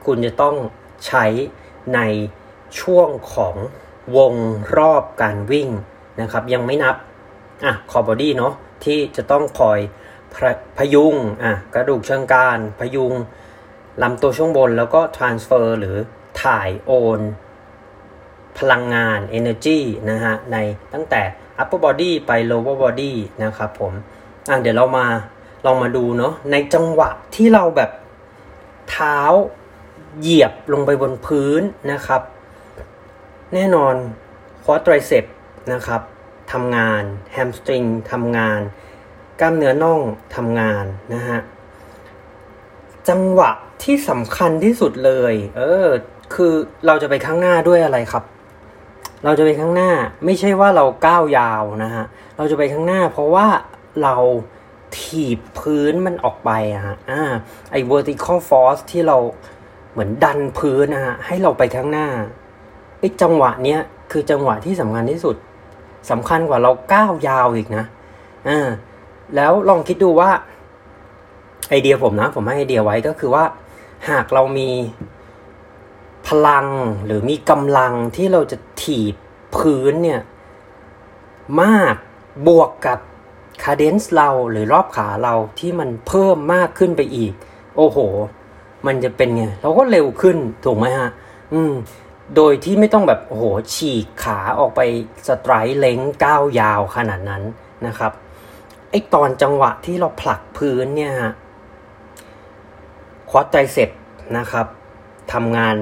[0.06, 0.56] คุณจะต้อง
[1.08, 1.26] ใช้
[1.96, 2.00] ใน
[2.80, 3.56] ช่วงของ
[4.18, 4.34] วง
[4.78, 5.70] รอบการวิ่ง
[6.22, 6.96] นะครับ ยังไม่นับ
[7.66, 9.80] อะ core body เนาะที่จะต้องคอย
[10.34, 13.14] พยุงอะกระดูกเชิงกรานพยุง
[14.02, 15.96] ลำตัวช่วงบนแล้วก็ transfer หรือ
[16.42, 17.20] ถ่ายโอน
[18.58, 20.58] พลังงาน energy นะฮะใน
[20.94, 21.22] ตั้งแต่
[21.62, 23.14] upper body ไป lower body
[23.44, 23.94] นะครับผม
[24.50, 25.06] อะเดี๋ยวเรามา
[25.66, 27.92] ลองมาดูเนาะในจังหวะที่เราแบบ
[28.90, 29.20] เท้า
[30.20, 31.62] เหยียบลงไปบนพื้น
[31.92, 32.22] นะครับ
[33.54, 33.96] แน่นอน
[34.64, 35.26] ควอตไตรเซป
[35.74, 36.02] นะครับ
[36.52, 38.60] ทำงานแฮมสตริงทำงาน
[39.40, 40.02] กล้ามเนื้อน่อง
[40.36, 41.40] ทำงานนะฮะ
[43.10, 43.52] จังหวะ
[43.84, 45.88] ที่สำคัญที่สุดเลย เออ
[46.34, 46.54] คือ
[46.86, 48.24] เราจะไปข้างหน้าด้วยอะไรครับ
[49.24, 49.92] เราจะไปข้างหน้า
[50.26, 52.06] ไม่ใช่ว่าเราก้าวยาวนะฮะ
[52.38, 53.48] เราจะไปข้างหน้า เพราะว่า
[54.04, 54.16] เรา
[54.98, 57.22] ถีบพื้นมันออกไปอะฮะ อ่า
[57.72, 59.18] ไอ้ vertical force ที่เรา
[59.92, 62.08] เหมือนดันพื้นนะฮะ ให้เราไปข้างหน้า
[63.00, 63.80] ไอ้จังหวะเนี้ย
[64.12, 65.36] คือจังหวะที่สำคัญที่สุด
[66.12, 67.86] สำคัญกว่าเราก้าวยาวอีกนะ
[68.50, 68.68] อ่า
[69.36, 70.32] แล้วลองคิดดูว่า
[71.70, 73.44] ไอเดียผมนะ ผมให้ไอเดียไว้ก็คือว่า
[74.10, 74.70] หากเรามี
[76.28, 76.68] พลัง
[77.06, 79.16] หรือมีกำลังที่เราจะถีบ
[79.56, 80.22] พื้นเนี่ย
[81.62, 81.96] มาก
[82.48, 83.00] บวกกับ
[83.64, 87.34] คาเดนซ์เราหรือรอบขาเราที่มันเพิ่มมากขึ้นไปอีก
[87.78, 87.98] โอ้โห
[88.88, 91.10] มันจะเป็นไง เราก็เร็วขึ้นถูกไหมฮะ
[91.54, 91.74] อืม
[92.36, 94.82] โดยที่ไม่ต้องแบบโอ้โหฉีกขาออกไป
[95.28, 97.44] stride length ก้าวยาวขนาดนั้น
[97.88, 98.12] นะครับ
[98.90, 101.34] ไอตอนจังหวะที่เราผลักพื้นเนี่ยฮะ
[103.30, 103.90] quadriceps
[104.38, 104.68] นะครับ
[105.34, 105.76] ทำงาน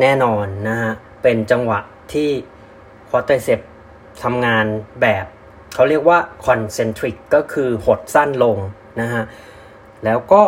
[0.00, 1.80] แน่นอนนะฮะเป็นจังหวะ
[2.12, 2.30] ที่
[3.08, 3.60] quadriceps
[4.22, 4.64] ทำงาน
[5.02, 5.26] แบบ
[5.74, 8.56] เขาเรียกว่า concentric ก็คือหดสั้นลง
[9.00, 9.22] นะฮะ
[10.04, 10.42] แล้วก็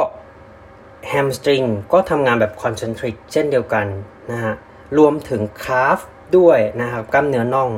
[1.08, 3.87] hamstringก็ทำงานแบบ concentric เช่นเดียวกัน
[4.33, 4.54] นะฮะ
[4.98, 5.98] รวมถึง calf
[6.37, 7.70] ด้วยนะครับกล้ามเนื้อน่อง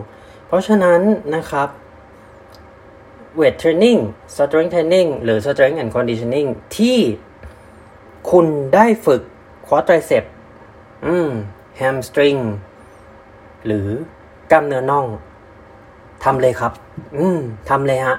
[0.47, 1.01] เพราะฉะนั้น
[1.35, 1.69] นะครับ
[3.37, 3.99] weight training
[4.37, 6.99] strength training หรือ strength and conditioning ที่
[8.31, 9.23] คุณได้ฝึก
[9.67, 10.25] quadriceps
[11.07, 11.31] อืม
[11.77, 12.37] hamstring
[13.67, 13.89] หรือ
[14.51, 15.07] กล้ามเนื้อน่อง
[16.25, 16.73] ทำเลยครับ
[17.17, 18.17] อืมทำเลยฮะ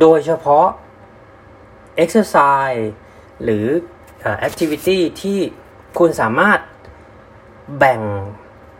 [0.00, 0.66] โดยเฉพาะ
[2.02, 2.84] exercise
[3.42, 3.66] หรือ
[4.26, 5.38] uh, activity ที่
[5.98, 6.58] คุณสามารถ
[7.78, 8.00] แบ่ง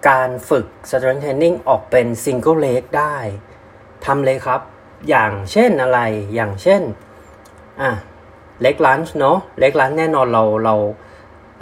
[0.09, 3.17] การฝึก strength training ออกเป็น single leg ได้
[4.07, 4.61] ทำเลยครับ
[5.09, 6.01] อย่างเช่นอะไร
[6.35, 6.83] อย่างเช่น
[7.83, 7.91] อะ
[8.65, 10.75] leg lunge เนาะ leg lunge แน่นอนเราเรา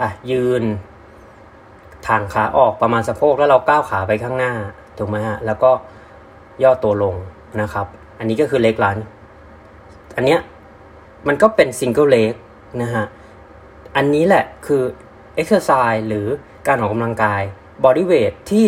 [0.01, 0.63] อะยืน
[2.07, 4.53] ทางขาออกประมาณสะโพกแล้วเราก้าวขาไปข้างหน้า
[4.97, 5.71] ถูกไหมฮะแล้วก็
[6.63, 7.15] ย่อตัวลง
[7.61, 7.87] นะครับ
[8.19, 9.03] อันนี้ก็คือ leg lunge
[10.15, 10.39] อันเนี้ย
[11.27, 12.33] มันก็เป็น single leg
[12.81, 13.05] นะฮะ
[13.95, 14.83] อันนี้แหละคือ
[15.41, 16.27] exercise หรือ
[16.67, 17.41] การออกกำลังกาย
[17.83, 18.67] body weight ที่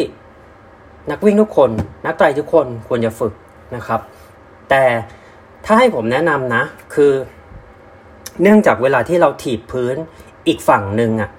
[1.12, 1.72] นักวิ่งทุกคน
[2.06, 3.34] นักไตรทุกคนควรจะฝึก
[3.76, 4.00] นะครับ
[4.69, 4.86] แต่
[5.65, 7.13] ถ้าให้ผมแนะนำนะ คือ
[8.41, 9.95] เนื่องจากเวลาที่เราถีบพื้น
[10.47, 11.30] อีกฝั่งหนึ่งอะ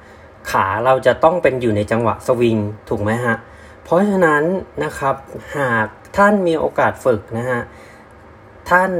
[0.50, 2.58] ขาเราจะต้องเป็นอยู่ในจังหวะสวิง
[2.88, 3.36] ถูกไหมฮะ
[3.82, 4.42] เพราะฉะนั้น
[4.84, 5.16] นะครับ
[5.58, 5.86] หาก
[6.16, 7.60] ท่านมีโอกาสฝึกนะฮะ
[8.70, 8.90] ท่าน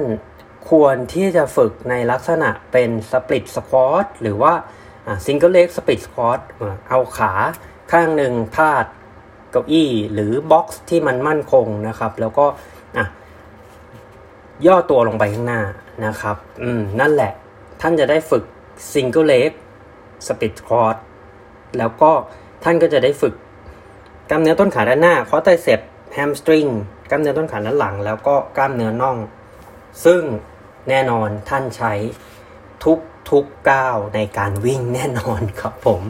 [0.70, 4.52] ควรที่จะฝึกในลักษณะเป็น split squat หรือว่า
[5.24, 6.40] single leg split squat
[6.88, 7.32] เอาขา
[7.92, 8.86] ข้างหนึ่งพาด
[9.50, 12.46] เก้าอี้หรือ box ที่มันมั่นคงนะครับ แล้วก็
[14.66, 15.62] ย่อตัวลงไปข้างหน้า
[16.04, 17.32] นะครับ อืม นั่นแหละ
[17.80, 18.44] ท่านจะได้ฝึก
[18.92, 19.50] single leg
[20.26, 20.96] split squat
[21.78, 22.10] แล้วก็
[22.64, 23.34] ท่านก็จะได้ฝึก
[24.30, 25.80] กล้ามเนื้อต้นขาด้านหน้า quadriceps
[26.12, 26.66] hamstring
[27.10, 29.16] กล้ามเนื้อต้นขาด้านหลัง แล้วก็กล้ามเนื้อน่อง
[30.04, 30.22] ซึ่ง
[30.88, 31.92] แน่นอนท่านใช้
[32.84, 32.98] ทุก
[33.30, 36.00] ทุกก้าวในการวิ่งแน่นอนครับผม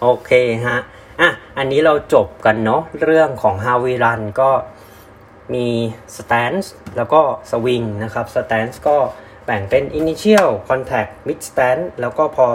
[0.00, 0.30] โอเค
[0.66, 0.78] ฮะ
[1.20, 4.50] อะ อันนี้เราจบกันเนาะเรื่องของ How We Run ก็
[5.54, 5.66] มี
[6.16, 8.96] Stance แล้วก็ Swing นะครับ Stance ก็
[9.46, 12.46] แบ่งเป็น Initial Contact Mid Stance แล้วก็พอ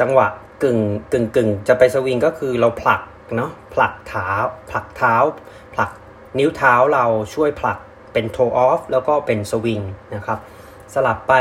[0.00, 0.28] จังหวะ
[0.62, 0.78] กึ่ง
[1.12, 3.00] กึ่งกึ่งจะไปสวิงก็คือเราผลัก
[3.36, 4.30] เนาะผลักเท้า
[4.70, 5.14] ผลักเท้า
[5.74, 5.90] ผลัก
[6.38, 7.78] นิ้วเท้าเราช่วยผลัก
[8.12, 9.80] เป็น toe off แล้วก็เป็นสวิง
[10.14, 10.38] นะครับ
[10.94, 11.34] สลับไป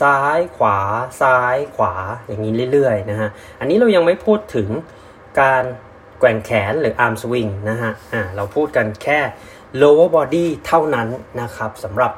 [0.00, 0.78] ซ้ายขวา
[1.20, 1.94] ซ้ายขวา
[2.26, 3.28] อย่างนี้เรื่อยๆนะฮะ
[3.60, 4.68] อันนี้เรายังไม่พูดถึง
[5.40, 5.64] การ
[6.20, 9.20] แกว่งแขนหรือ arm swing นะฮะอ่าเราพูดกันแค่
[9.80, 11.08] lower body เท่านั้น
[11.40, 12.12] นะครับสำหรับ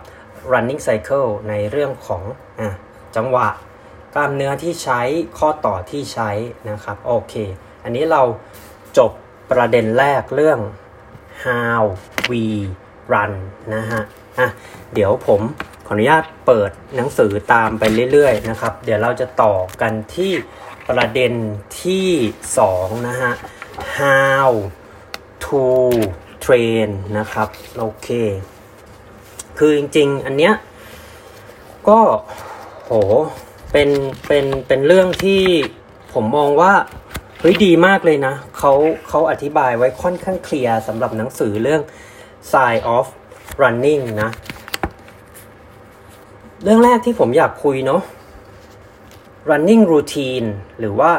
[0.52, 2.22] running cycle ในเรื่องของ
[2.60, 2.62] อ
[3.16, 3.48] จังหวะ
[4.14, 5.00] กล้ามเนื้อที่ใช้
[5.38, 6.30] ข้อต่อที่ใช้
[6.70, 7.34] นะครับโอเค
[7.84, 8.22] อันนี้เรา
[8.98, 9.10] จบ
[9.50, 10.60] ประเด็นแรกเรื่อง
[11.44, 11.82] how
[12.30, 12.44] we
[13.12, 13.32] run
[13.74, 14.02] นะฮะ
[14.38, 14.48] อะ
[14.94, 15.40] เดี๋ยวผม
[15.86, 20.32] ขออนุญาตเปิดหนังสือตามไปเรื่อยๆนะครับ เดี๋ยวเราจะต่อกันที่
[20.88, 21.32] ประเด็น
[21.82, 22.08] ที่
[22.58, 23.32] 2 นะฮะ
[23.98, 24.50] how
[25.44, 25.62] to
[26.48, 28.08] train นะครับ โอเค
[29.58, 30.54] คือจริง ๆ อันเนี้ย
[31.88, 32.00] ก็
[32.84, 32.92] โห
[33.72, 33.88] เป็น
[34.26, 35.42] เป็นเป็นเรื่องที่
[36.12, 36.72] ผมมองว่า
[37.40, 38.72] เฮ้ยดีมากเลยนะเขา
[39.08, 41.82] เขาอธิบายไว้ค่อนข้างเคลียร์สำหรับหนังสือเรื่อง
[42.50, 43.06] Science of
[43.62, 44.30] Running นะ
[46.62, 48.02] เรื่องแรกที่ผมอยากคุยเนาะ
[49.50, 51.10] running routine หรือว่า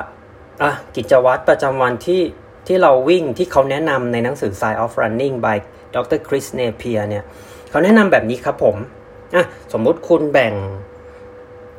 [0.61, 2.21] อะกิจวัตรประจำวันที่
[2.71, 5.57] ที่เราวิ่งที่เขาแนะนำในหนังสือ Science of Running by
[5.95, 6.19] Dr.
[6.27, 7.23] Chris Napier เนี่ย
[7.69, 8.75] เขาแนะนำแบบนี้ครับผม
[9.35, 10.53] อะสมมุติคุณแบ่ง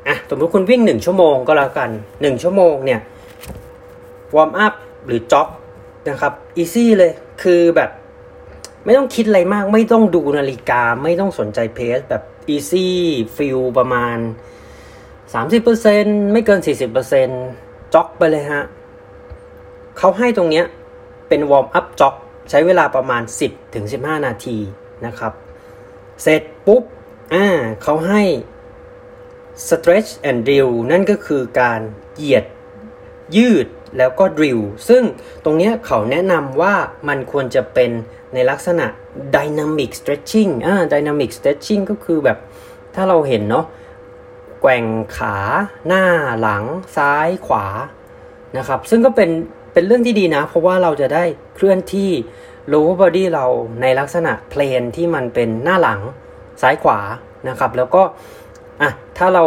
[0.09, 1.91] อะสมมุติคุณวิ่งหนึ่งชั่วโมงก็แล้วกัน
[2.23, 3.01] หนึ่งชั่วโมงเนี่ย
[4.37, 4.75] warm up
[5.07, 5.49] หรือ jog
[6.09, 7.91] นะครับ easy เลยคือแบบ
[8.85, 14.17] ไม่ต้องคิดอะไรมาก ไม่ต้องดูนาฬิกา ไม่ต้องสนใจ pace แบบeasy feel ประมาณ
[15.45, 16.61] 30%ไม่เกิน
[17.27, 18.65] 40% jog ไปเลยฮะ
[19.99, 20.67] เขาให้ตรงเนี้ย
[21.31, 22.15] เป็น warm up jog
[22.51, 23.23] ใช้เวลาประมาณ
[23.75, 24.59] 10-15 นาที
[25.07, 25.33] นะครับ
[26.23, 26.83] เสร็จปุ๊บ
[27.35, 27.47] อ่า
[27.83, 28.23] เขาให้
[29.69, 31.81] stretch and drill นั่นก็คือการ
[32.17, 32.45] เหยียด
[33.37, 33.67] ยืด
[33.99, 35.03] แล้วก็ drill ซึ่ง
[35.45, 36.75] ตรงเนี้ยเขาแนะนำว่า
[37.09, 37.91] มันควรจะเป็น
[38.35, 38.87] ในลักษณะ
[39.37, 42.39] dynamic stretching อ่า dynamic stretching ก็คือแบบ
[42.95, 43.67] ถ้าเราเห็นเนาะ
[44.61, 44.85] แกว่ง
[45.17, 45.37] ขา
[45.87, 46.05] หน้า
[46.41, 46.65] หลัง
[46.97, 47.67] ซ้ายขวา
[48.59, 49.31] นะครับ ซึ่งก็เป็น
[49.73, 52.11] เป็นเรื่องที่ดีนะ เพราะว่าเราจะได้เคลื่อนที่
[52.73, 53.47] lower body เรา
[53.83, 56.01] ในลักษณะเพลนที่มันเป็นหน้าหลัง
[56.63, 56.99] ซ้ายขวา
[57.49, 58.03] นะครับ แล้วก็
[58.83, 59.45] อะถ้าเรา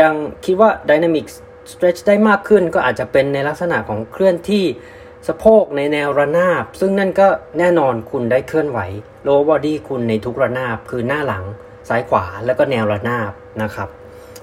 [0.00, 0.12] ยัง
[0.44, 1.26] คิดว่า dynamic
[1.72, 4.64] stretch ได้มากขึ้นก็อาจจะเป็นในลักษณะของเคลื่อนที่
[5.28, 8.78] สะโพกในแนวระนาบ ซึ่งนั่นก็แน่นอนคุณได้เคลื่อนไหว
[9.26, 11.44] lower body คุณในทุกระนาบ คือหน้าหลัง
[11.88, 13.88] ซ้ายขวาแล้วก็แนวระนาบนะครับ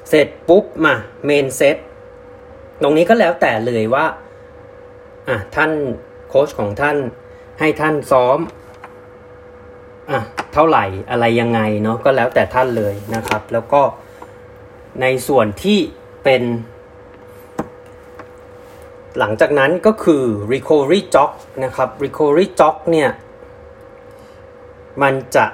[0.10, 0.95] เสร็จปุ๊บมา
[1.27, 1.77] main set
[2.82, 4.05] ตรงนี้ก็แล้วแต่เลยว่า
[5.29, 5.71] อะท่าน
[6.29, 6.97] โค้ชของท่าน
[7.59, 8.39] ให้ท่านซ้อม
[10.11, 10.19] อะ
[10.53, 13.81] เท่าไหร่อะไรยังไงเนาะก็แล้วแต่ท่านเลยนะครับ แล้วก็
[15.01, 15.79] ในส่วนที่
[16.23, 16.43] เป็น
[19.19, 21.31] หลังจากนั้นก็คือ recovery jog
[21.63, 23.09] นะครับ recovery jog เนี่ย
[25.01, 25.45] มันจะ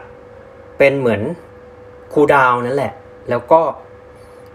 [0.77, 1.21] เป็นเหมือน
[2.13, 2.93] คูลดาวน์นั่นแหละ
[3.29, 3.61] แล้วก็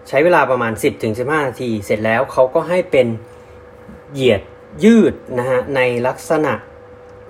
[0.09, 0.73] ใช้เวลาประมาณ
[1.11, 3.07] 10-15 นาที เสร็จแล้วเขาก็ให้เป็น
[4.13, 4.43] เหยียด
[4.85, 6.53] ยืดนะฮะในลักษณะ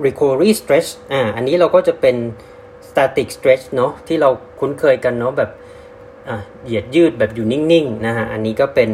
[0.07, 2.17] recovery stretch อ่าอันนี้เราก็จะเป็น
[2.89, 5.51] static stretch เนาะที่เราคุ้นเคยกันเนาะแบบ
[6.29, 8.91] อะเหยียดยืดแบบอยู่นิ่งๆนะฮะอันนี้ก็เป็น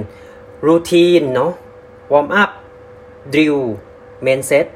[0.66, 1.52] routine เนาะ
[2.12, 2.50] warm up
[3.34, 3.62] drill
[4.24, 4.66] main set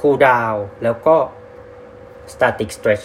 [0.00, 1.16] cool down แล้วก็
[2.32, 3.04] static stretch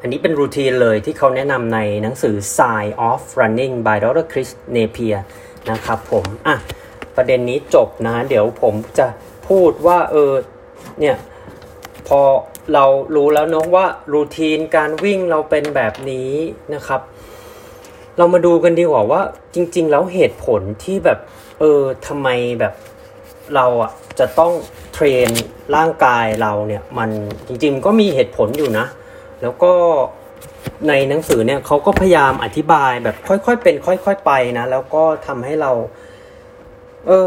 [0.00, 4.26] อันนี้เป็นรูทีนเลยที่เขาแนะนำในหนังสือ Science of Running by Dr.
[4.32, 5.20] Chris Napier
[5.70, 6.56] นะครับผม อะ
[7.16, 9.06] ประเด็นนี้จบนะ เดี๋ยวผมจะ
[9.48, 10.32] พูดว่าเออ
[11.00, 11.16] เนี่ย
[12.08, 12.20] พอ
[12.74, 12.84] เรา
[13.16, 16.30] รู้แล้วเนาะว่ารูทีนการวิ่งเราเป็นแบบนี้
[16.74, 17.00] นะครับ
[18.18, 19.20] เรามาดูกันดีกว่าว่า
[19.54, 21.18] จริง ๆ แล้วเหตุผลที่แบบ
[21.60, 22.28] เออทำไม
[22.60, 22.74] แบบ
[23.54, 24.52] เราอะจะต้อง
[24.94, 25.28] เทรน
[25.76, 27.10] ร่างกายเราเนี่ยมัน
[27.46, 28.86] จริงๆก็มีเหตุผลอยู่นะ
[29.42, 29.72] แล้วก็
[30.88, 35.72] ในหนังสือเนี่ยเขาก็พยายามอธิบายแบบค่อยๆเป็น ค่อย ๆ ไปนะ แล้วก็ทำให้เรา
[37.06, 37.26] เออ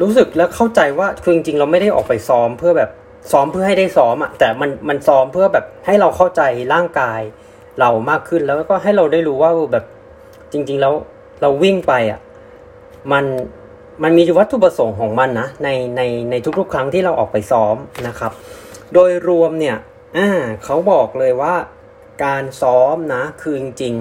[0.00, 2.90] รู้สึกแล้วเข้าใจว่าคือจริงๆเราไม่ได้ออกไปซ้อมเพื่อแบบ
[3.32, 6.42] ซ้อมเพื่อให้ได้ซ้อมอะแต่มันมันซ้อมเพื่อแบบให้เราเข้าใจ
[6.74, 7.20] ร่างกาย
[7.80, 9.84] เรามากขึ้นแล้วก็ให้เราได้รู้ว่าแบบ
[10.52, 10.94] จริง ๆ แล้ว
[11.42, 12.20] เราวิ่งไปอะ
[13.12, 13.24] มัน
[14.02, 17.76] มันมีวัตถุประสงค์ของมันนะในในในทุกๆ ครั้งที่เราออกไปซ้อม
[18.06, 18.32] นะครับ
[18.94, 19.76] โดยรวมเนี่ย
[20.16, 20.28] อ่า
[20.64, 21.54] เขาบอกเลยว่า
[22.24, 23.94] การซ้อมนะคือจริง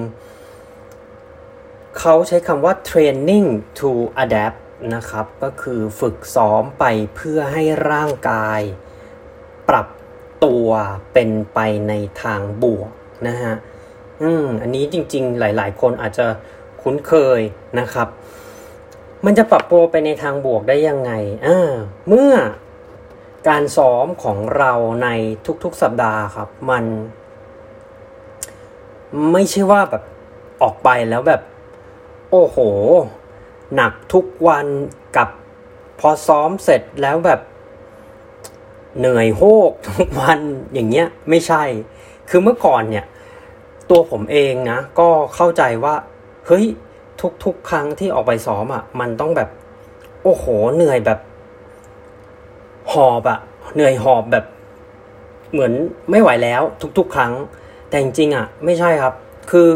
[0.76, 3.48] ๆ เขาใช้คำว่า training
[3.80, 3.90] to
[4.24, 4.58] adapt
[4.96, 8.62] นะครับก็คือฝึกซ้อมไปเพื่อให้ร่างกาย
[9.70, 9.88] ปรับ
[10.44, 10.68] ตัว
[11.14, 11.94] เป็นไปใน
[12.24, 12.92] ทางบวก
[13.28, 13.54] นะฮะ
[14.22, 16.28] อืมอันนี้จริงๆ หลาย ๆ คนอาจจะ
[16.82, 17.42] คุ้นเคย
[17.80, 18.08] นะครับ
[19.26, 21.12] มันจะปรับตัวไปในทางบวกได้ยังไง
[21.46, 21.72] อ่า
[22.08, 22.34] เมื่อ
[23.50, 25.08] การซ้อมของเราใน
[25.64, 26.86] ทุกๆสัปดาห์ครับ มัน
[29.32, 30.04] ไม่ใช่ว่าแบบ
[30.62, 31.42] ออกไปแล้วแบบ
[32.32, 32.58] โอ้โห
[33.76, 34.68] หนักทุกวัน
[35.18, 35.30] กับ
[36.00, 37.40] พอซ้อมเสร็จแล้วแบบ
[39.00, 40.40] เหนื่อยโฮกทุกวัน
[40.74, 41.64] อย่างเงี้ยไม่ใช่
[42.30, 43.06] คือเมื่อก่อนเนี่ย
[43.90, 45.96] ตัวผมเองนะ ก็เข้าใจว่า
[46.48, 46.66] เฮ้ย
[47.44, 49.50] ทุกๆ ครั้งที่ออกไปซ้อมอะ่ะ มันต้องแบบ
[50.24, 51.20] โอ้โห เหนื่อยแบบ
[52.92, 53.40] หอบอะ
[53.74, 54.46] เหนื่อยหอบแบบ
[55.52, 55.74] เหมือน
[56.12, 56.62] ไม่ไหวแล้ว
[56.98, 57.34] ทุกๆ ครั้ง
[57.90, 59.14] แต่จริงๆอะไม่ใช่ครับ
[59.52, 59.68] คือ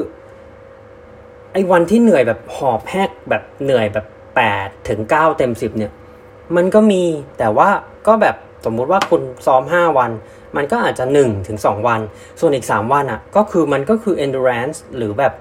[1.57, 5.91] อ้วันที่เหนื่อยแบบหอบแหกแบบเหนื่อยแบบแปดถึงเก้าเต็มสิบเนี่ย
[6.55, 7.03] มันก็มี
[7.39, 7.69] แต่ว่า
[8.07, 10.11] ก็แบบสมมุติว่าคุณซ้อม 5 วัน
[10.55, 12.01] มันก็อาจจะ1ถึง2วัน
[12.39, 15.33] ส่วนอีก 3 วันอะ่ะก็คือมันก็คือ endurance หรือแบบ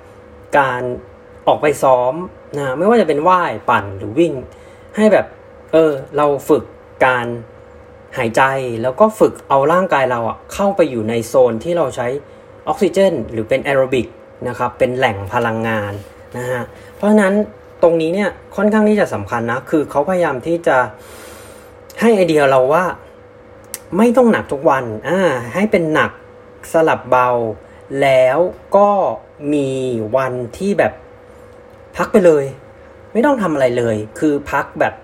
[0.59, 0.83] การ
[1.47, 2.15] ออกไปซ้อม
[2.57, 4.33] นะไม่ว่าจะเป็นว่ายปั่นหรือวิ่ง
[4.97, 5.27] ให้แบบ
[5.73, 6.65] เออเราฝึก
[7.07, 7.27] การ
[8.19, 8.43] หายใจ
[8.83, 12.07] แล้วก็ฝึกเอาร่างกายเราอะเข้าไปอยู่ในโซนที่เราใช้
[12.69, 14.07] ออกซิเจน หรือเป็นแอโรบิก
[14.49, 15.93] นะครับเป็นแหล่งพลังงาน
[16.37, 16.63] นะฮะ
[16.97, 17.35] เพราะฉะนั้น
[17.83, 20.77] ตรงนี้เนี่ยค่อนข้างที่จะสำคัญนะคือเขาพยายามที่จะ
[22.01, 22.85] ให้ไอเดียเราว่า
[23.97, 25.21] ไม่ต้องหนักทุกวันอ่า
[25.55, 26.11] ให้เป็นหนัก
[26.73, 27.29] สลับเบา
[28.03, 28.39] แล้ว
[28.77, 28.89] ก็
[29.53, 29.69] มี
[30.17, 30.93] วันที่แบบ
[31.97, 32.45] พักไปเลย
[33.13, 34.95] ไม่ต้องทำอะไรเลย คือพักแบบ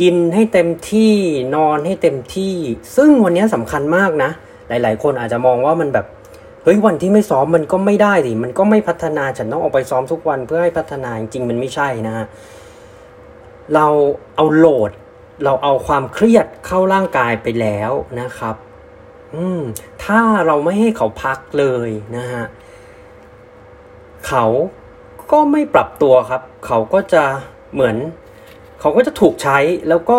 [0.00, 1.14] กินให้เต็มที่
[1.56, 2.54] นอนให้เต็มที่
[2.96, 4.30] ซึ่งวันนี้สำคัญมากนะ
[4.68, 6.06] หลาย ๆ คนอาจจะมองว่ามันแบบ
[6.62, 12.26] เฮ้ยวันที่ไม่ซ้อมมันก็ไม่ได้สิมันก็ไม่พัฒนาฉันต้องออกไปซ้อมทุกวันเพื่อให้พัฒนาจริงมันไม่ใช่นะฮะ
[13.74, 13.86] เรา
[14.36, 14.90] เอาโหลด
[15.44, 18.56] เราเอาความเครียดเข้าร่างกายไปแล้วนะครับ
[19.34, 19.60] อืม
[20.04, 22.44] ถ้าเราไม่ให้เขาพักเลยนะฮะ
[24.28, 24.44] เขา
[25.32, 27.24] ก็ไม่ปรับตัวครับ เขาก็จะ
[27.74, 27.96] เหมือน
[28.80, 30.18] เขาก็จะถูกใช้แล้วก็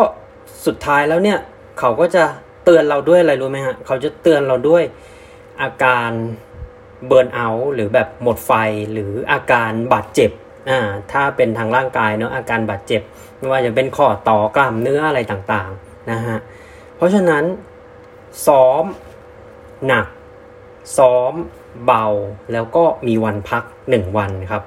[0.66, 1.40] สุดท้ายแล้วเนี่ย
[1.80, 2.24] เขาก็จะ
[2.66, 4.84] เตือนเราด้วยอะไรรู้ไหมฮะ เขาจะเตือนเราด้วย
[5.62, 6.12] อาการ
[7.08, 8.52] เบิร์นเอาท์หรือแบบหมดไฟ
[8.94, 10.32] หรืออาการบาดเจ็บ
[10.70, 10.80] อ่า
[11.12, 13.02] ถ้าเป็นทางร่างกายเนาะอาการบาดเจ็บ
[13.38, 16.40] ไม่ว่าจะเป็นข้อต่อกล้ามเนื้ออะไรต่างๆนะฮะ
[16.96, 17.44] เพราะฉะนั้น
[18.48, 18.84] ซ้อม
[19.88, 20.08] หนัก
[20.98, 21.34] ซ้อม
[21.86, 22.06] เบา
[22.54, 24.64] แล้วก็มีวันพัก 1 วันครับ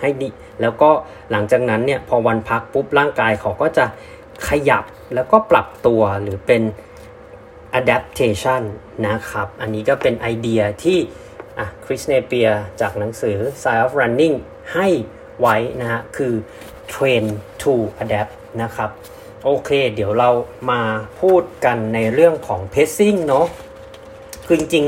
[0.00, 0.28] ให้ดี
[0.60, 0.90] แล้วก็
[1.30, 3.84] หลังจากนั้นเนี่ยพอวันพักปุ๊บร่างกายเขาก็จะ
[4.48, 6.62] ขยับแล้วก็ปรับตัวหรือเป็น
[7.78, 8.62] adaptation
[9.08, 10.98] นะครับ อันนี้ก็เป็นไอเดียที่
[11.84, 12.48] คริสเนเปีย
[12.80, 14.36] จากหนังสือ Science of Running
[14.74, 14.88] ให้
[15.40, 16.34] ไว้นะฮะ คือ
[16.92, 17.24] train
[17.62, 18.90] to adapt นะครับ
[19.44, 20.30] โอเค เดี๋ยวเรา
[20.70, 20.80] มา
[21.20, 23.46] พูดกันในเรื่องของ pacing เนาะ
[24.46, 24.86] คือจริง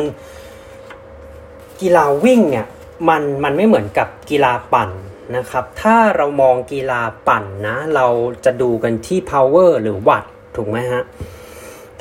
[0.75, 2.67] ๆกีฬาวิ่งเนี่ย
[3.09, 4.91] มันมันไม่เหมือนกับกีฬาปั่น
[5.37, 8.07] นะครับ ถ้าเรามองกีฬาปั่นนะ เรา
[8.45, 10.25] จะดูกันที่ power หรือวัต
[10.57, 11.03] ถูกไหมฮะ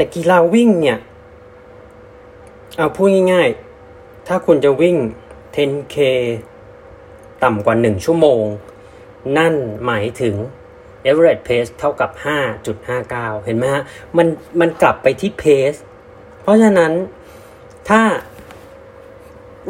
[0.02, 1.00] แต่กีฬาวิ่งเนี่ย
[2.78, 4.98] เอาพูดง่ายๆ ถ้าคุณจะวิ่ง
[5.56, 5.98] 10k
[7.44, 8.44] ต่ำกว่า 1 ชั่วโมง
[9.38, 9.54] นั่น
[9.86, 10.36] หมายถึง
[11.10, 12.12] average pace เท่ากับ
[12.78, 13.84] 5.59 เห็นไหมฮะ
[14.18, 14.28] มัน
[14.60, 15.80] มันกลับไปที่ pace
[16.42, 16.92] เพราะฉะนั้น
[17.90, 18.02] ถ้า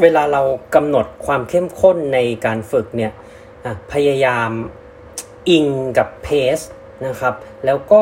[0.01, 0.41] เวลาเรา
[0.75, 3.11] กำหนดความเข้มข้นในการฝึกเนี่ย
[3.91, 4.49] พยายาม
[5.49, 5.65] อิง
[5.97, 6.63] กับ pace
[7.05, 7.33] นะครับ
[7.65, 8.01] แล้วก็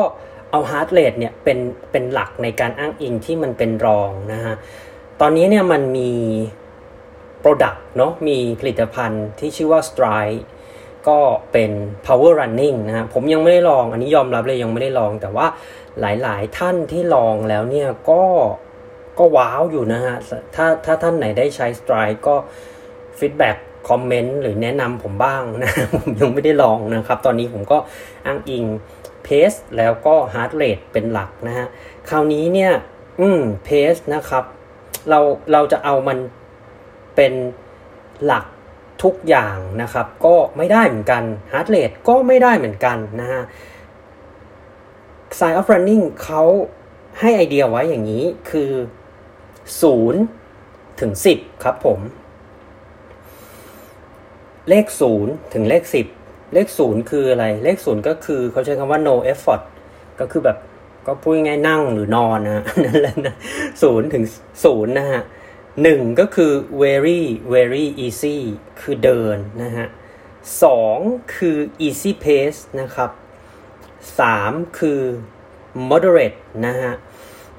[0.50, 1.58] เอา heart rate เนี่ยเป็น
[1.90, 4.54] เป็นหลักในการอ้างอิงที่มันเป็นรองนะฮะ
[5.20, 6.10] ตอนนี้เนี่ยมันมี
[7.42, 10.40] Product เนาะมีผลิตภัณฑ์ที่ชื่อว่า Stride
[11.08, 11.18] ก็
[11.52, 11.70] เป็น
[12.06, 15.46] power running นะฮะผมยังไม่ได้ลอง อันนี้ยอมรับเลยยังไม่ได้ลอง แต่ว่า
[16.00, 18.22] หลายๆท่านที่ลองแล้วเนี่ยก็
[19.18, 20.16] ก็ว้าวอยู่นะฮะ
[20.54, 22.34] ถ้าถ้าท่านไหนได้ใช้ Stride ก็
[23.18, 23.58] feedback
[23.88, 27.78] คอมเมนต์หรือแนะนำผมบ้างนะ ผมยังไม่ได้ลองนะครับ ตอนนี้ผมก็
[28.26, 28.64] อ้างอิง
[29.30, 31.66] pace แล้วก็ heart rate เป็นหลักนะฮะ
[32.08, 32.72] คราวนี้เนี่ย
[33.20, 34.44] อืม pace นะครับ
[35.08, 35.20] เรา
[35.52, 36.18] เราจะเอามัน
[37.16, 37.32] เป็น
[38.24, 38.44] หลัก
[39.02, 43.42] ทุกอย่างนะครับ ก็ไม่ได้เหมือนกัน heart rate ก็ไม่ได้เหมือนกันนะฮะ
[45.38, 46.42] Science of Running เขา
[47.20, 48.70] ให้ไอเดียไว้อย่างนี้คือ
[50.20, 52.00] 0 ถึง 10 ครับผม
[54.68, 54.86] เลข
[55.20, 56.19] 0 ถึงเลข 10
[56.54, 59.62] เลข0คืออะไร เลข0ก็คือเขาใช้คำว่า no effort
[60.20, 60.58] ก็คือแบบ
[61.06, 63.34] ก็พูดง่ายนั่งหรือนอนนะนั่นแหละนะ
[63.82, 64.24] ศูนย์ถึง
[64.64, 65.22] ศูนย์นะฮะ
[65.82, 66.52] หนึ่งก็คือ
[66.82, 67.20] very
[67.54, 68.36] very easy
[68.80, 69.86] คือเดินนะฮะ
[70.64, 70.98] สอง
[71.36, 71.56] คือ
[71.86, 73.10] easy pace นะครับ
[74.20, 75.00] สามคือ
[75.90, 76.94] moderate นะฮะ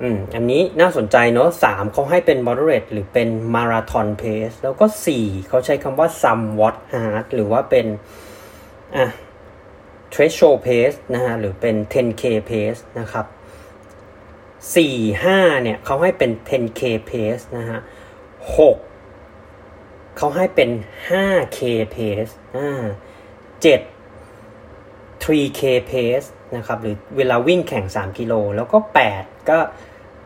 [0.01, 7.87] อืมอันนี้น่าสนใจเนาะสามเขาให้เป็น moderate หรือเป็น marathon pace แล้วก็สี่เขาใช้คำว่า somewhat hard หรือว่าเป็น
[8.97, 9.07] อะ
[10.13, 13.25] threshold pace นะฮะหรือเป็น 10k pace นะครับ
[14.75, 17.79] สี่ห้าเนี่ยเขาให้เป็น 10k pace นะฮะ
[18.57, 18.77] หก
[20.17, 20.69] เขาให้เป็น
[21.09, 21.59] 5k
[21.95, 22.83] pace อ่า
[23.61, 28.77] 7 3K pace นะครับ หรือเวลาวิ่งแข่ง 3 กิโล แล้วก็
[29.13, 29.59] 8 ก็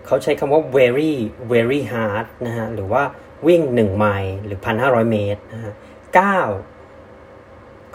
[0.05, 1.13] เขาใช้คำว่า very
[1.51, 3.03] very hard นะฮะ หรือว่า
[3.47, 5.73] วิ่ง 1 ไมล์หรือ 1,500 เมตรนะฮะ
[6.39, 6.74] 9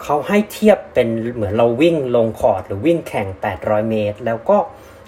[0.03, 3.27] เขาให้เทียบเป็นเหมือนเราวิ่งลงคอร์ดหรือวิ่งแข่ง
[3.59, 4.57] 800 เมตร แล้วก็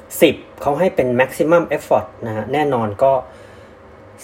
[0.06, 3.14] 10 เขาให้เป็น maximum effort นะฮะแน่นอนก็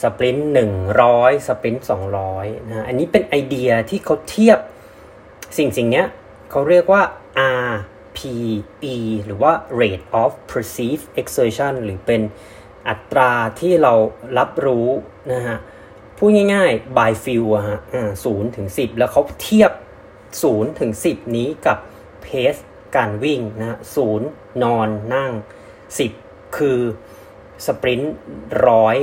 [0.01, 0.51] สปรินต์
[0.99, 1.86] 100 สปรินต์
[2.26, 4.59] 200นะฮะอันนี้เป็นไอเดียที่เขาเทียบ
[5.57, 6.07] สิ่งสิ่งเนี้ย
[6.51, 7.01] เขาเรียกว่า
[7.72, 9.51] RPE หรือว่า
[9.82, 12.22] rate of perceived exertion หรือเป็น
[12.89, 13.93] อัตราที่เรา
[14.38, 14.88] รับรู้
[15.34, 15.57] นะฮะ
[16.17, 17.80] พูดง่ายๆ by feel อะฮะ
[18.24, 19.72] ศูนย์ถึงสิบแล้วเขาเทียบ
[20.41, 21.77] ศูนย์ถึงสิบนี้กับ
[22.21, 22.55] เพส
[22.95, 24.27] การวิ่งนะฮะศูนย์
[24.63, 25.32] นอนนั่ง
[25.99, 26.11] สิบ
[26.57, 26.80] คือ
[27.65, 28.15] สปรินต์
[28.67, 28.97] ร้อย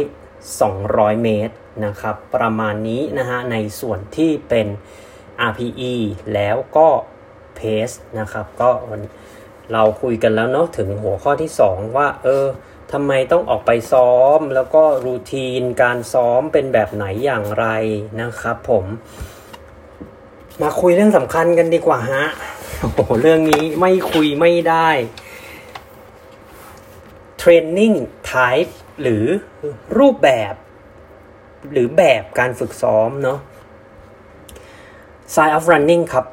[0.60, 1.54] สองร้อยเมตร
[1.84, 4.66] นะครับประมาณนี้นะฮะในส่วนที่เป็น
[5.50, 5.94] RPE
[6.34, 6.88] แล้วก็
[7.56, 8.70] เพสนะครับก็
[9.72, 12.46] เราคุยกันแล้วเนาะถึงหัวข้อที่ 2 ว่าเออ
[12.92, 17.66] ทำไมต้องออกไปซ้อม แล้วก็รูทีนการซ้อมเป็นแบบไหนอย่างไร
[18.20, 18.84] นะครับผม
[20.62, 22.24] มาคุยเรื่องสำคัญกันดีกว่าฮะ
[22.80, 24.88] โอ้โห เรื่องนี้ไม่คุยไม่ได้
[27.40, 27.96] Training
[28.30, 29.24] Type หรือ
[29.98, 30.54] รูปแบบ
[31.72, 33.38] หรือแบบการฝึกซ้อมเนาะ
[35.34, 36.26] Side of Running ครับ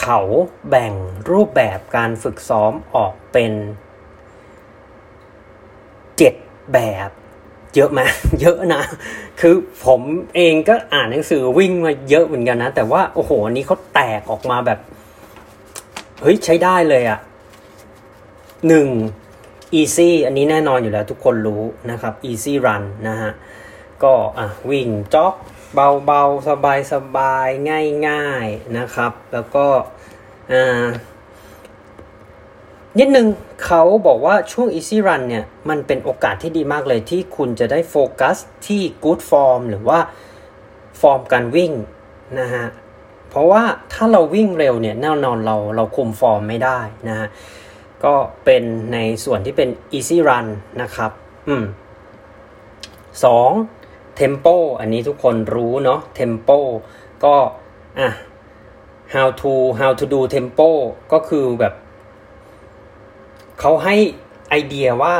[0.00, 0.20] เขา
[0.68, 0.92] แบ่ง
[1.30, 3.52] รูปแบบการฝึกซ้อมออกเป็น
[6.16, 6.34] เจ็ด
[6.72, 7.10] แบบ
[7.76, 8.00] เยอะไหม
[8.40, 8.82] เยอะนะ
[9.40, 9.54] คือ
[9.86, 10.00] ผม
[10.36, 14.78] เองก็อ่านหนังสือวิ่งมาเยอะเหมือนกันนะ แต่ว่าโอ้โหอันนี้เขาแตกออกมาแบบ
[16.22, 17.18] เฮ้ยใช้ได้เลยอะ่ะ
[18.68, 18.88] หนึ่ง
[19.80, 23.32] easy อันนี้แน่นอนอยู่แล้วทุกคนรู้นะครับ easy run นะฮะ
[24.02, 25.34] ก็อะวิ่ง jog
[25.74, 26.46] เบาๆ
[26.92, 29.66] สบายๆ ง่ายๆ นะครับ แล้วก็
[30.52, 30.86] อ่า
[32.98, 33.26] นิดนึง
[33.64, 38.36] เขาบอกว่าช่วง easy run เนี่ย มันเป็นโอกาสที่ดีมากเลยที่คุณจะได้โฟกัส
[38.66, 39.98] ที่ good form หรือว่า
[41.00, 41.72] ฟอร์มการวิ่ง
[42.40, 42.66] นะฮะ
[43.30, 43.62] เพราะว่า
[43.92, 46.78] ถ้าเราวิ่งเร็วเนี่ยแน่นอนเราเราคุมฟอร์มไม่ได้
[47.08, 47.28] นะฮะ
[48.04, 48.14] ก็
[48.44, 48.62] เป็น
[48.92, 50.46] ในส่วนที่เป็น easy run
[50.82, 51.10] นะครับ
[51.48, 51.64] อืม
[53.24, 53.50] สอง
[54.20, 56.58] tempo อันนี้ทุกคนรู้เนาะ tempo
[57.24, 57.34] ก็
[58.00, 58.10] อะ
[59.14, 60.70] how to how to do tempo
[61.12, 61.74] ก็คือแบบ
[63.60, 63.96] เขาให้
[64.50, 65.16] ไอเดียว่า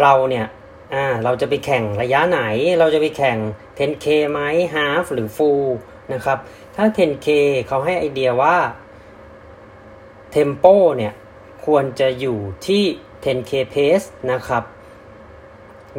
[0.00, 0.46] เราเนี่ย
[0.94, 2.40] อ่าเราจะไปแข่งระยะไหน
[2.78, 3.38] เราจะไปแข่ง
[3.78, 4.40] 10k ไหม
[4.74, 5.66] half หรือ full
[6.12, 6.38] นะครับ
[6.76, 7.28] ถ้า 10k
[7.68, 8.56] เขาให้ไอเดียว่า
[10.34, 11.12] tempo เนี่ย
[11.66, 12.82] ควรจะอยู่ที่
[13.24, 14.62] 10k pace นะครับ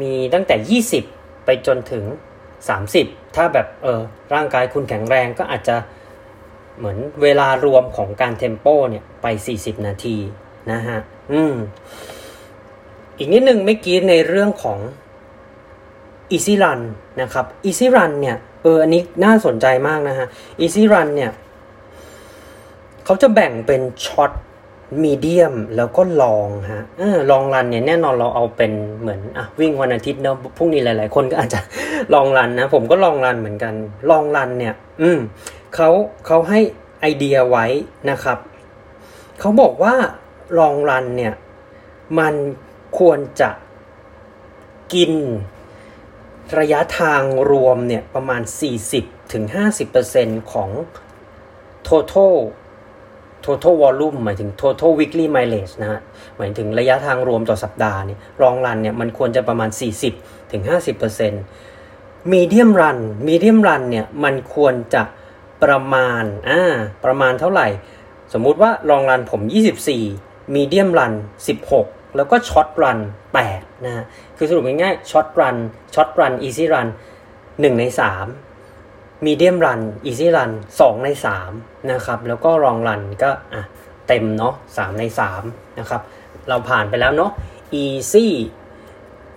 [0.02, 2.06] มีตั้งแต่ 20 ไปจนถึง
[2.76, 4.02] 30 ถ้าแบบเออ
[4.34, 5.76] ร่างกายคุณแข็งแรงก็อาจจะ
[6.78, 9.28] เหมือนเวลารวมของการเทมโปเนี่ย ไป
[9.58, 10.18] 40 นาที
[10.72, 11.00] นะฮะ
[11.34, 11.53] อืม
[13.17, 14.80] อีกนิดนึงเมื่อกี้ในเรื่องของ
[16.36, 16.80] Easy Run
[17.21, 20.28] นะครับ Easy Run เนี่ยเอออันนี้น่าสนใจมากนะฮะ
[20.61, 21.32] Easy Run เนี่ย
[23.05, 24.32] เขาจะแบ่งเป็นช็อต
[25.03, 31.59] มีเดียมแล้วก็ลองฮะออลองรันเนี่ยแน่นอนเราเอาเป็นเหมือนอะวิ่งวันอาทิตย์เนาะพรุ่งนี้หลาย ๆ คนก็อาจจะ
[32.13, 33.73] ลองรันนะ ผมก็ลองรันเหมือนกัน
[34.09, 35.19] ลองรันเนี่ย อืม
[35.75, 35.89] เขา
[36.25, 36.59] เขาให้
[37.01, 37.65] ไอเดียไว้
[38.09, 38.38] นะครับ
[39.39, 39.95] เขาบอกว่า
[40.58, 41.34] ลองรันเนี่ย
[42.20, 42.36] มัน
[43.00, 43.50] ควรจะ
[44.93, 45.12] กิน
[46.60, 47.22] ระยะทาง
[47.52, 48.41] รวมเนี่ย ประมาณ
[49.28, 50.70] 40-50%ของ
[51.88, 52.36] total
[53.45, 56.02] total volume หมายถึง total weekly mileage นะฮะ
[56.38, 59.70] หมายถึงระยะทางรวมต่อสัปดาห์เนี่ยรองรันเนี่ย มันควรจะประมาณ
[61.41, 65.04] 40-50% medium run medium run เนี่ย มันควรจะ
[65.64, 66.62] ประมาณ อ่า
[67.06, 67.68] ประมาณเท่าไหร่
[68.34, 69.41] สมมุติว่าลองรันผม
[69.86, 71.14] 24 medium run
[71.66, 73.00] 16 แล้วก็ช็อตรัน
[73.41, 74.06] 8 นะฮะ
[74.38, 75.58] คือสรุปง่ายๆช็อตรัน
[75.95, 76.88] ช็อตรัน easy run
[77.30, 77.84] 1ใน
[78.56, 81.10] 3 medium run easy run 2ใน
[81.50, 83.64] 3 นะครับ แล้วก็ long run ก็อะ
[84.08, 85.04] เต็มเนาะ3ใน
[85.41, 86.02] 3 นะครับ
[86.50, 87.32] เราผ่านไปแล้วเนาะ
[87.84, 88.28] easy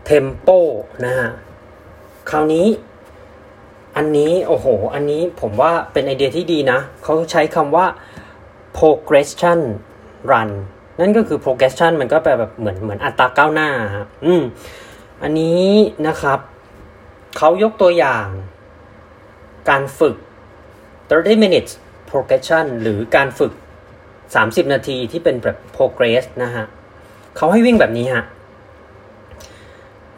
[0.08, 0.58] tempo
[1.04, 1.30] นะฮะ
[2.30, 2.66] คราวนี้
[3.96, 7.86] อันนี้โอ้โห อันนี้ผมว่าเป็นไอเดียที่ดีนะ เขาใช้คำว่า
[8.76, 9.60] progression
[10.30, 10.50] run
[11.00, 14.42] นั่นก็คือ progression มันก็แปลแบบเหมือนเหมือนอัตราก้าวหน้าครับอืม
[15.22, 15.68] อันนี้
[16.06, 16.38] นะครับ
[17.36, 18.26] เขายกตัวอย่าง
[19.70, 20.16] การฝึก
[20.80, 21.72] 30 minutes
[22.10, 23.52] progression หรือการฝึก
[24.12, 26.64] 30 นาทีที่เป็นแบบ progress นะฮะ
[27.36, 28.24] เขาให้วิ่งแบบนี้ฮะ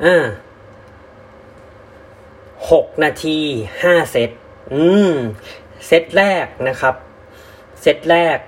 [0.05, 0.25] อ่า
[2.33, 3.39] 6นาที
[3.81, 4.31] 5เซต
[4.73, 5.15] อืม
[5.87, 6.95] เซตแรกนะครับ
[7.83, 8.39] เซตแรก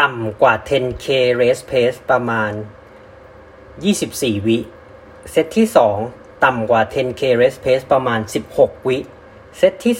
[0.00, 1.06] ต่ำกว่า 10k
[1.40, 2.52] race pace ประมาณ
[3.68, 4.58] 24 วิ
[5.30, 5.66] เซตที่
[6.06, 8.20] 2 ต่ำกว่า 10k race pace ประมาณ
[8.54, 8.98] 16 วิ
[9.58, 9.94] เซตที่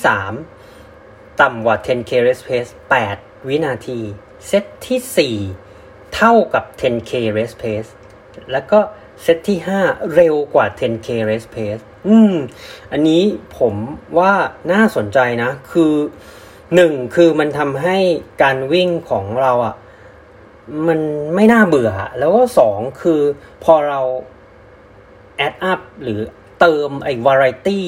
[0.68, 2.70] 3 ต่ำกว่า 10k race pace
[3.10, 4.00] 8 วินาที
[4.46, 7.90] เซตที่ 4 เท่ากับ 10k race pace
[8.52, 8.80] แล้วก็
[9.22, 12.34] เซตที่ 5 เร็วกว่า 10k race pace อืม
[12.92, 13.22] อันนี้
[13.58, 13.74] ผม
[14.18, 14.32] ว่า
[14.72, 15.94] น่าสนใจนะ คือ
[16.74, 17.98] หนึ่งคือมันทำให้
[18.42, 19.74] การวิ่งของเราอะ่ะ
[20.88, 21.00] มัน
[21.34, 23.20] ไม่น่าเบื่อ แล้วก็สองคือ
[23.64, 24.00] พอเรา
[25.46, 26.20] add up หรือ
[26.60, 27.80] เติมไอ้ variety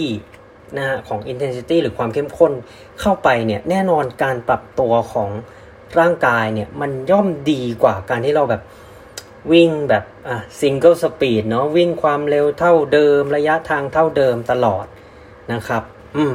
[0.76, 2.52] นะฮะของ intensity หรือความเข้มข้น
[3.00, 5.30] เข้าไปเนี่ยแน่นอนการปรับตัวของ
[5.98, 8.62] ร่างกายเนี่ยมันย่อมดีกว่าการที่เราแบบ
[9.52, 14.86] วิ่งแบบอะ single speed เนาะวิ่งความเร็วเท่าเดิมระยะทางเท่าเดิมตลอด
[15.52, 15.82] นะครับ
[16.16, 16.34] อืม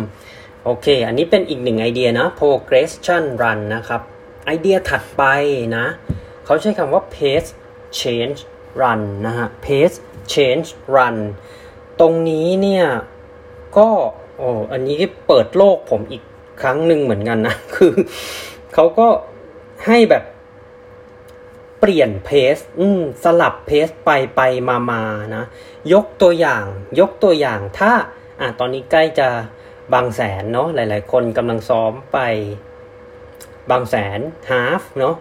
[0.64, 4.02] โอเค อันนี้เป็นอีกหนึ่งไอเดียนะ progression run นะครับ
[4.46, 5.24] ไอเดียถัดไป
[5.78, 5.86] นะ
[6.46, 7.50] เขาใช้คำว่า pace
[8.00, 8.40] change
[8.82, 9.98] run นะฮะ pace
[10.34, 11.18] change run
[12.00, 12.86] ตรงนี้เนี่ย
[13.78, 13.90] ก็
[14.38, 16.24] โอ้อันนี้เปิดโลกผมอีก
[16.62, 17.94] ครั้งหนึ่งเหมือนกันนะ คือ
[18.74, 19.08] เขาก็
[19.88, 20.24] ให้แบบ
[21.80, 22.58] เปลี่ยนเพส
[23.24, 25.04] สลับเพสไปไปมามา
[25.36, 25.44] นะ
[25.94, 26.66] ยกตัวอย่าง
[27.00, 27.92] ยกตัวอย่าง ถ้า
[28.40, 29.30] อะ ตอนนี้ใกล้จะ
[29.94, 32.20] บางแสนเนาะ หลาย ๆ คนกำลังซ้อมไป
[33.72, 34.20] บางแสน
[34.52, 35.16] ฮาฟเนาะ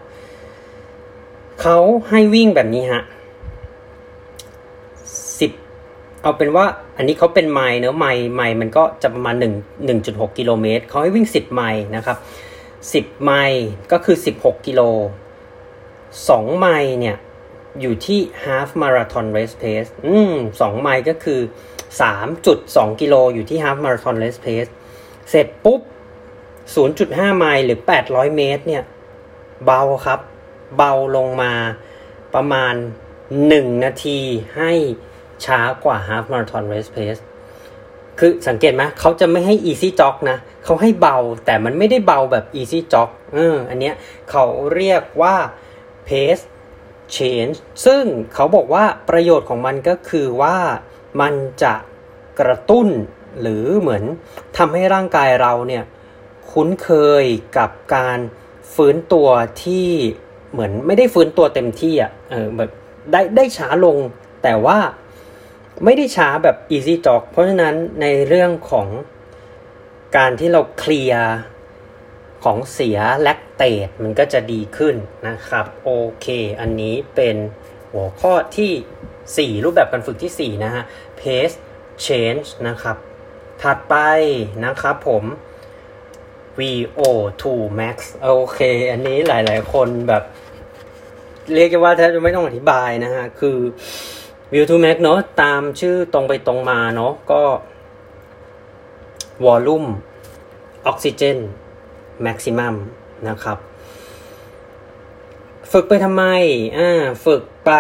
[1.63, 1.79] เขา
[2.11, 3.03] ให้วิ่งแบบนี้ฮะ
[5.39, 5.51] สิบ
[6.23, 6.65] เอาเป็นว่า
[6.97, 9.45] อันนี้เขาเป็นไมล์เนาะไมล์ไมล์มันก็จะประมาณ1
[10.03, 12.19] 1.6กิโลเมตรเขาให้วิ่ง10ไมล์นะครับ
[13.11, 14.81] 10ไมล์ก็คือ16กิโล
[15.89, 17.17] 2ไมล์เนี่ย
[17.81, 21.41] อยู่ที่ half marathon race pace อืม2ไมล์ก็คือ
[22.21, 24.71] 3.2กิโลอยู่ที่ half marathon race pace
[25.31, 25.81] เสร็จปุ๊บ
[26.81, 28.83] 0.5 ไมล์หรือ 800 เมตร เนี่ย
[29.65, 30.21] เบาครับ
[30.77, 31.53] เบาลงมา
[32.35, 32.75] ประมาณ
[33.29, 34.21] 1 นาที
[34.57, 34.73] ให้
[35.45, 37.23] ช้ากว่า half marathon race pace
[38.19, 43.95] คือสังเกตไหมเขาจะไม่ให้ easy jog นะเขาให้เบาแต่มันไม่ได้เบาแบบ easy jog เอออันเนี้ย
[44.31, 44.45] เขา
[44.75, 45.37] เรียกว่า
[46.09, 46.45] pace
[47.17, 47.57] change
[47.87, 48.03] ซึ่ง
[48.35, 50.57] เขาบอกว่าประโยชน์ของมันก็คือว่า
[51.21, 51.75] มันจะ
[52.41, 52.89] กระตุ้น
[53.41, 54.05] หรือเหมือน
[54.57, 55.85] ทำให้ร่างกายเราเนี่ย
[56.51, 56.91] คุ้นเค
[57.23, 57.25] ย
[57.59, 58.19] กับการ
[58.75, 59.29] ฟื้นตัว
[59.65, 59.89] ที่
[60.53, 62.71] เหมือนไม่ได้ฟื้นตัวเต็มที่อะเออแบบ
[63.13, 63.97] ได้ได้ช้าลง
[64.43, 64.79] แต่ว่า
[65.85, 68.89] ไม่ได้ช้าแบบ easy jog เพราะฉะนั้นในเรื่องของ
[70.17, 71.27] การที่เราเคลียร์
[72.45, 74.95] ของเสียแลคเตตมันก็จะดีขึ้น
[75.29, 75.91] นะครับ โอ
[76.21, 76.27] เค
[76.61, 77.37] อันนี้เป็น
[77.93, 80.85] หัวข้อที่ 4 รูปแบบการฝึกที่ 4 นะฮะ
[81.21, 81.57] pace
[82.07, 82.97] change นะครับ
[83.63, 83.95] ถัดไป
[84.65, 85.25] นะครับผม
[86.59, 87.45] VO2
[87.81, 90.25] max โอเค อันนี้หลาย ๆ คนแบบ
[91.55, 93.59] เรียกว่าแทบจะไม่ต้องอธิบายนะฮะ คือ
[94.53, 97.43] VO2 max เนาะตามชื่อตรงไปตรงมาเนาะก็
[99.47, 99.89] volume
[100.91, 101.39] oxygen
[102.27, 102.75] maximum
[103.29, 103.59] นะครับ
[105.73, 106.25] ฝึกไปทำไม
[106.79, 106.91] อ่า
[107.25, 107.71] ฝึกไป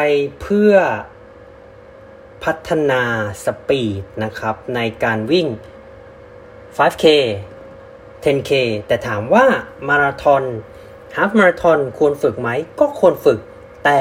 [0.43, 0.75] เพื่อ
[2.45, 3.03] พัฒนา
[3.45, 5.47] สปีดนะครับ ในการวิ่ง
[6.77, 7.05] 5K
[8.25, 8.53] 10K
[8.87, 9.47] แต่ถามว่า
[9.89, 10.43] มาราธอน
[11.17, 12.49] ฮาฟมาราธอนควรฝึกไหม
[12.81, 13.41] ก็ควรฝึก
[13.85, 14.01] แต่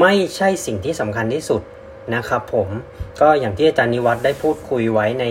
[0.00, 1.62] ไม่ใช่สิ่งที่สำคัญที่สุด
[2.14, 2.68] นะครับผม
[3.20, 5.24] ก็อย่างที่อาจารย์นิวัฒน์ได้พูดคุยไว้ใน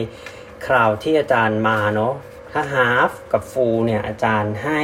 [0.66, 2.14] คราวที่อาจารย์มาเนาะ
[2.52, 4.82] ถ้า half กับ full เนี่ยอาจารย์ให้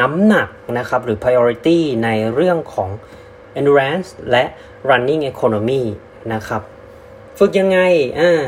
[0.00, 0.48] น้ำหนัก
[0.78, 2.90] นะครับหรือ priority ในเรื่องของ
[3.58, 4.44] endurance และ
[4.88, 5.82] running economy
[6.32, 6.62] นะครับ
[7.38, 7.78] ฝึกยังไง
[8.20, 8.42] อ่า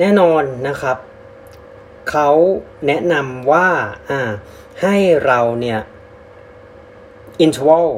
[0.00, 0.98] แน่นอนนะครับ
[2.10, 2.30] เขา
[2.86, 3.68] แนะนำว่า
[4.10, 4.20] อ่า
[4.82, 5.80] ให้เราเนี่ย
[7.44, 7.88] interval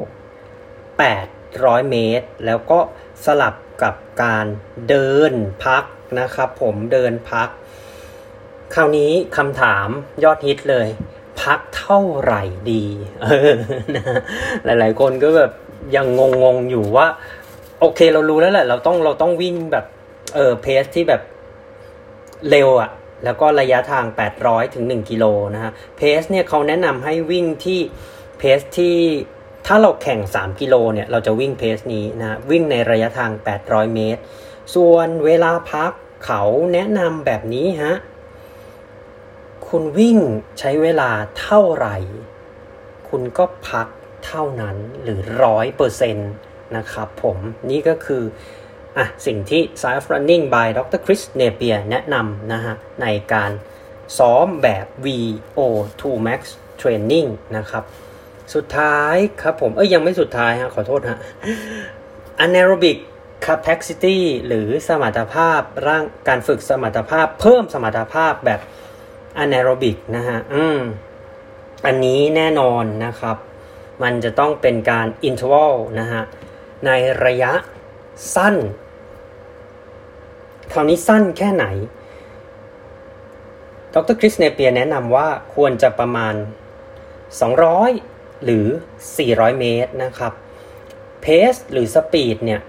[0.99, 2.79] 800 เมตร แล้วก็
[3.25, 4.45] สลับกับการ
[4.89, 5.33] เดิน
[5.65, 5.83] พัก
[6.19, 7.49] นะครับผมเดินพัก
[8.75, 9.87] คราวนี้คำถาม
[10.23, 10.87] ยอดฮิตเลย
[11.41, 12.85] พักเท่าไหร่ดี
[13.23, 13.51] เออ
[13.95, 14.03] นะ
[14.65, 15.51] หลายๆ คนก็แบบ
[15.95, 16.07] ยัง
[16.43, 17.07] งงๆอยู่ว่า
[17.79, 19.85] โอเคเรารู้แล้วแหละ เราต้องเราต้องวิ่งแบบ
[20.35, 21.21] เออเพสที่แบบ
[22.49, 22.89] เร็วอะ
[23.23, 24.05] แล้วก็ระยะทาง
[24.39, 25.25] 800 ถึง 1 กิโล
[25.55, 27.79] นะฮะเพสเนี่ยเขาแนะนำให้วิ่งที่
[28.37, 28.97] เพสที่
[29.67, 33.31] ถ้าเราแข่ง 3 กิโลเนี่ยเราจะวิ่งเพสนี้นะวิ่งในระยะทาง
[33.63, 34.21] 800 เมตร
[34.75, 35.91] ส่วนเวลาพัก
[36.25, 36.41] เขา
[36.73, 37.93] แนะนำแบบนี้ฮะ
[39.67, 40.17] คุณวิ่ง
[40.59, 41.09] ใช้เวลา
[41.39, 41.97] เท่าไหร่
[43.09, 43.87] คุณก็พัก
[44.25, 46.31] เท่านั้นหรือร้อยเปอร์เซ็นต์
[46.77, 47.37] นะครับผม
[47.69, 48.23] นี่ก็คือ
[48.97, 53.51] อะสิ่งที่ Science Running by ดร Chris Napier แนะนำนะฮะในการ
[54.17, 56.41] ซ้อมแบบ VO2 Max
[56.81, 57.83] training นะครับ
[58.55, 61.19] สุดท้ายครับผม เอ้ยยังไม่สุดท้ายฮะขอโทษฮะ
[62.43, 62.97] anaerobic
[63.45, 64.17] capacity
[64.47, 68.59] หรือสมรรถภาพร่างการฝึกสมรรถภาพ เพิ่มสมรรถภาพแบบ
[69.43, 70.79] anaerobic นะฮะ อืม
[71.85, 73.37] อันนี้แน่นอนนะครับ
[74.03, 76.23] มันจะต้องเป็นการ interval นะฮะ
[76.85, 76.91] ใน
[77.25, 77.53] ระยะ
[78.35, 78.55] สั้น
[80.71, 81.65] คราวนี้สั้นแค่ไหน
[83.93, 86.33] ดรคริสเนเปียแนะนำว่าควรจะประมาณ
[87.29, 88.65] 200 หรือ
[89.15, 90.33] 400 เมตรนะครับ
[91.21, 92.61] เพสหรือสปีดเนี่ย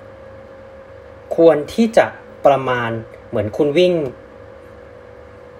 [1.36, 2.06] ควรที่จะ
[2.46, 2.90] ประมาณ
[3.28, 3.94] เหมือนคุณวิ่ง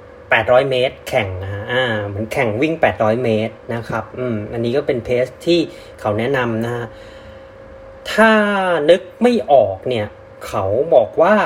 [0.09, 5.61] 800 เมตร แข่งนะฮะอ่าเหมือนแข่งวิ่ง 800 เมตรนะครับอืมอันนี้ก็เป็นเพสที่
[6.01, 6.87] เขาแนะนำนะฮะ
[8.13, 8.33] ถ้า
[8.91, 10.07] นึกไม่ออกเนี่ย
[10.47, 11.37] เขาบอกว่า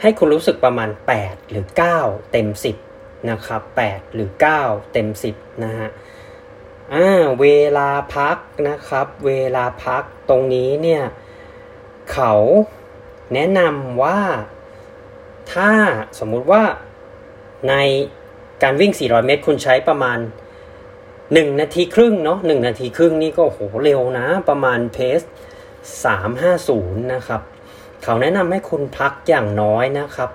[0.00, 0.90] ให้คุณรู้สึกประมาณ
[1.20, 1.64] 8 หรือ
[1.98, 2.48] 9 เต็ม
[2.88, 4.28] 10 นะครับ 8 หรือ
[4.60, 5.88] 9 เต็ม 10 นะฮะ
[6.94, 11.02] อ่าเวลาพักนะครับ เวลาพักตรงนี้เนี่ย
[12.12, 12.34] เขา
[13.34, 14.20] แนะนำว่า
[15.52, 15.70] ถ้า
[16.18, 16.62] สมมุติว่า
[17.68, 17.74] ใน
[18.62, 20.18] การวิ่ง 400 เมตร คุณใช้ประมาณ
[20.90, 25.20] 1 นาทีครึ่งเนาะ1นาทีครึ่งนี่ก็โหเร็วนะ ประมาณเพส
[26.36, 27.40] 350 นะครับ
[28.02, 30.30] เขาแนะนำให้คุณพักอย่างน้อยนะครับ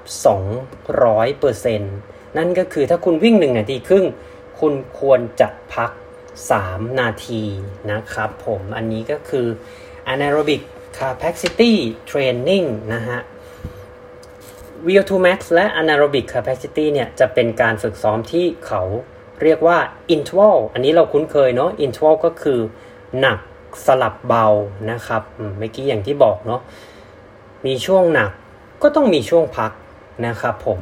[0.68, 1.96] 200เปอร์เซ็นต์
[2.38, 4.06] นั่นก็คือถ้าคุณวิ่ง 1 นาทีครึ่ง
[4.60, 5.92] คุณควรจะพัก
[6.42, 7.44] 3 นาที
[7.92, 9.48] นะครับผมอันนี้ก็คือ
[10.12, 10.62] anaerobic
[11.00, 11.74] capacity
[12.10, 13.20] training นะฮะ
[14.88, 18.82] VO2 max และ anaerobic capacity เนี่ยจะเป็นการฝึกซ้อมที่เขา
[19.42, 19.78] เรียกว่า
[20.16, 22.60] interval อันนี้เราคุ้นเคยเนาะ interval ก็คือ
[23.20, 23.40] หนัก
[23.86, 24.48] สลับเบา
[24.92, 25.22] นะครับ
[25.60, 26.62] เมื่อกี้อย่างที่บอกเนาะ
[27.66, 28.32] มีช่วงหนัก
[28.82, 29.72] ก็ต้องมีช่วงพัก
[30.28, 30.80] นะครับผม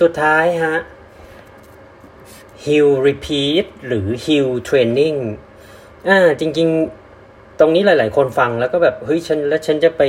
[0.00, 0.76] สุดท้ายฮะ
[2.66, 5.18] hill repeat หรือ hill training
[6.08, 6.68] อ่าจริง
[7.14, 10.02] ๆ ตรงนี้หลาย ๆ คนฟังแล้วก็แบบเฮ้ยฉันแล้วฉันจะไป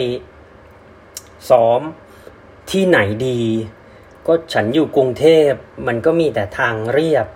[1.50, 1.82] ซ้อม
[2.72, 3.42] ที่ไหนดี
[4.28, 5.52] ก็ฉันอยู่กรุงเทพ
[5.88, 7.28] มันก็มีแต่ทางเรียบ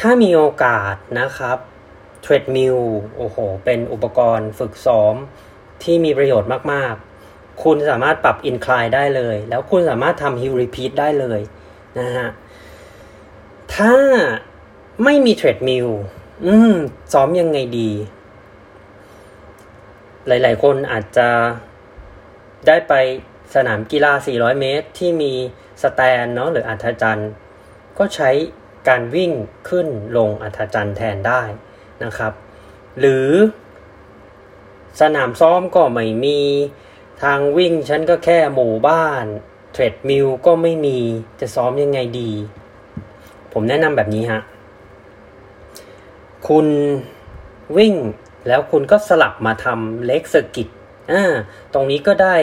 [0.00, 1.58] ถ้ามีโอกาสนะครับ
[2.22, 2.76] เทรดมิล
[3.16, 5.14] โอ้โห เป็นอุปกรณ์ฝึกซ้อม
[5.82, 6.94] ที่มีประโยชน์มาก
[7.28, 11.40] ๆ คุณสามารถปรับ incline ได้เลย แล้วคุณสามารถทำ hill repeat ได้เลย
[12.00, 12.28] นะฮะ
[13.74, 13.94] ถ้า
[15.04, 15.88] ไม่มี treadmill
[16.46, 16.74] อืม
[17.12, 17.90] ซ้อมยังไงดี
[20.26, 21.28] หลาย ๆ คนอาจจะ
[22.66, 22.94] ได้ไป
[23.54, 25.32] สนามกีฬา 400 เมตร ที่มี
[25.82, 27.30] สแตนเนาะหรืออัฒจันทร์
[27.98, 28.30] ก็ใช้
[28.88, 29.32] การวิ่ง
[29.68, 31.42] ขึ้นลงอัฒจันทร์แทนได้
[32.04, 32.32] นะครับ
[32.98, 33.28] หรือ
[35.00, 36.40] สนามซ้อมก็ไม่มี
[37.22, 39.24] ทางวิ่งชันก็แค่หมู่บ้าน
[39.72, 40.98] treadmill ก็ไม่มี
[41.40, 42.32] จะซ้อมยังไงดี
[43.52, 44.40] ผมแนะนำแบบนี้ฮะ
[46.48, 46.66] คุณ
[47.76, 47.94] วิ่ง
[48.48, 50.68] แล้วคุณก็สลับมาทำ leg circuit
[51.12, 51.24] อ่า
[51.72, 52.36] ตรงนี้ก็ได้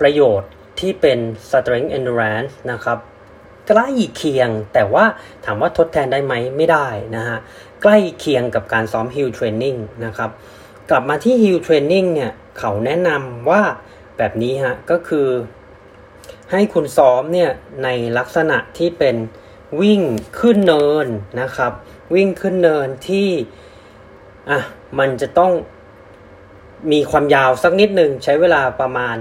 [0.00, 1.18] ประโยชน์ที่เป็น
[1.50, 2.98] strength endurance นะครับ
[3.68, 5.04] ใกล้เคียงแต่ว่า
[5.44, 7.38] ถามว่าทดแทนได้ไหมไม่ได้นะฮะ
[7.82, 10.30] ใกล้เคียงกับการซ้อม hill training นะครับ
[10.90, 13.62] กลับมาที่ hill training เนี่ยเขาแนะนำว่า
[14.18, 15.28] แบบนี้ฮะ ก็คือ
[16.50, 17.50] ให้คุณซ้อมเนี่ย
[17.84, 17.88] ใน
[18.18, 19.16] ลักษณะที่เป็น
[19.80, 20.02] วิ่ง
[20.40, 21.06] ขึ้นเนิน
[21.40, 21.72] นะครับ
[22.14, 23.28] วิ่งขึ้นเนินที่
[24.50, 24.58] อะ
[24.98, 25.52] มันจะต้อง
[26.92, 29.16] มีความยาวสักนิดหนึ่งใช้เวลาประมาณ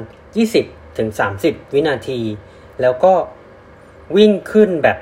[0.46, 1.10] 20ถึง
[1.42, 2.22] 30 วินาที
[2.82, 3.14] แล้วก็
[4.18, 4.98] วิ่งขึ้นแบบ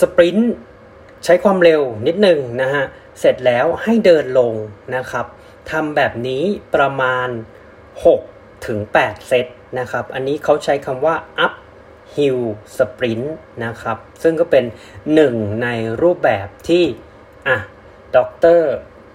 [0.00, 0.54] สปรินต์
[1.24, 2.84] ใช้ความเร็วนิดหนึ่งนะฮะ
[3.20, 4.54] เสร็จแล้วให้เดินลง
[4.96, 5.26] นะครับ
[5.70, 6.42] ทำแบบนี้
[6.74, 7.28] ประมาณ
[7.96, 9.46] 6 ถึง 8 เซต
[9.78, 11.14] นะครับ อันนี้เขาใช้คำว่า
[11.44, 11.52] up
[12.16, 12.40] hill
[12.76, 13.26] sprint
[13.64, 14.64] นะครับ ซึ่งก็เป็น
[15.14, 15.68] หนึ่งใน
[16.02, 16.84] รูปแบบที่
[17.48, 17.58] อะ
[18.16, 18.18] ด
[18.58, 18.60] ร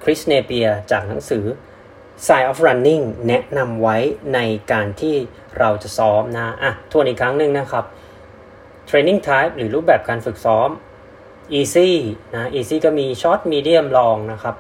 [0.04, 1.46] คริสเนเปียจากหนังสือ
[2.26, 3.98] Science of Running แนะนำไว้
[4.34, 4.40] ใน
[4.72, 5.16] การที่
[5.60, 7.86] เราจะซ้อมนะอะทวนอีกครั้งหนึ่งนะครับ
[8.90, 10.70] Training Type หรือรูปแบบการฝึกซ้อม
[11.60, 11.90] Easy
[12.34, 14.56] นะ Easy ก็มี Short Medium Long นะครับ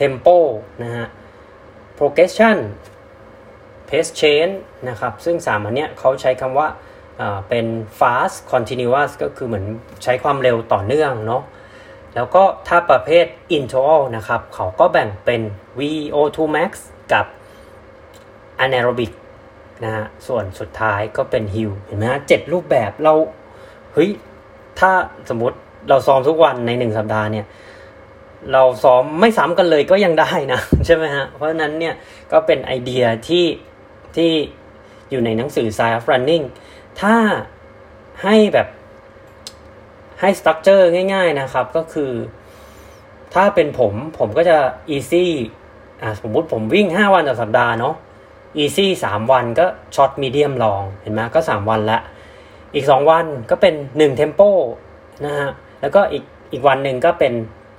[0.00, 0.38] Tempo
[0.82, 1.06] นะฮะ
[1.98, 2.58] Progression
[3.88, 4.54] Pace Change
[4.88, 6.68] นะครับ ซึ่ง3อันเนี้ยเขาใช้คำว่า
[7.48, 7.66] เป็น
[7.98, 9.66] fast continuous ก็คือเหมือน
[10.02, 11.42] ใช้ความเร็วต่อเนื่องเนาะ
[12.14, 15.40] แล้วก็ถ้าประเภท interval นะครับ เขาก็แบ่งเป็น
[15.78, 16.70] VO2 max
[17.12, 17.26] กับ
[18.64, 19.12] anaerobic
[19.84, 23.14] นะฮะส่วนสุดท้ายก็เป็น hill เห็นไหมฮะเจ็ดรูปแบบเรา
[23.94, 24.10] เฮ้ย
[24.78, 24.90] ถ้า
[25.28, 25.56] สมมติ
[25.88, 27.46] เราซ้อมทุกวันในหนึ่งสัปดาห์เนี่ย
[28.52, 31.94] เราซ้อมไม่ซ้ำกันเลยก็ยังได้นะ ใช่ไหมฮะ เพราะฉะนั้นเนี่ย
[32.32, 33.44] ก็เป็นไอเดียที่
[34.16, 34.30] ที่
[35.10, 36.44] อยู่ในหนังสือ Science of Running
[37.00, 37.16] ถ้า
[38.22, 38.68] ให้แบบ
[40.20, 42.12] ให้สตั๊กเจอร์ง่าย ๆนะครับ ก็คือ
[43.34, 44.56] ถ้าเป็นผมผมก็จะ
[44.94, 45.26] easy
[46.02, 47.94] อ่าสมมติผมวิ่ง 5 วันต่อสัปดาห์เนาะ
[48.62, 51.98] easy 3 วันก็ช็อตมีเดียมลองเห็นไหมก็ 3 วันละ
[52.74, 54.50] อีก 2 วันก็เป็น1 tempo
[55.24, 57.32] นะฮะ แล้วก็อีกอีกวันหนึ่งก็เป็น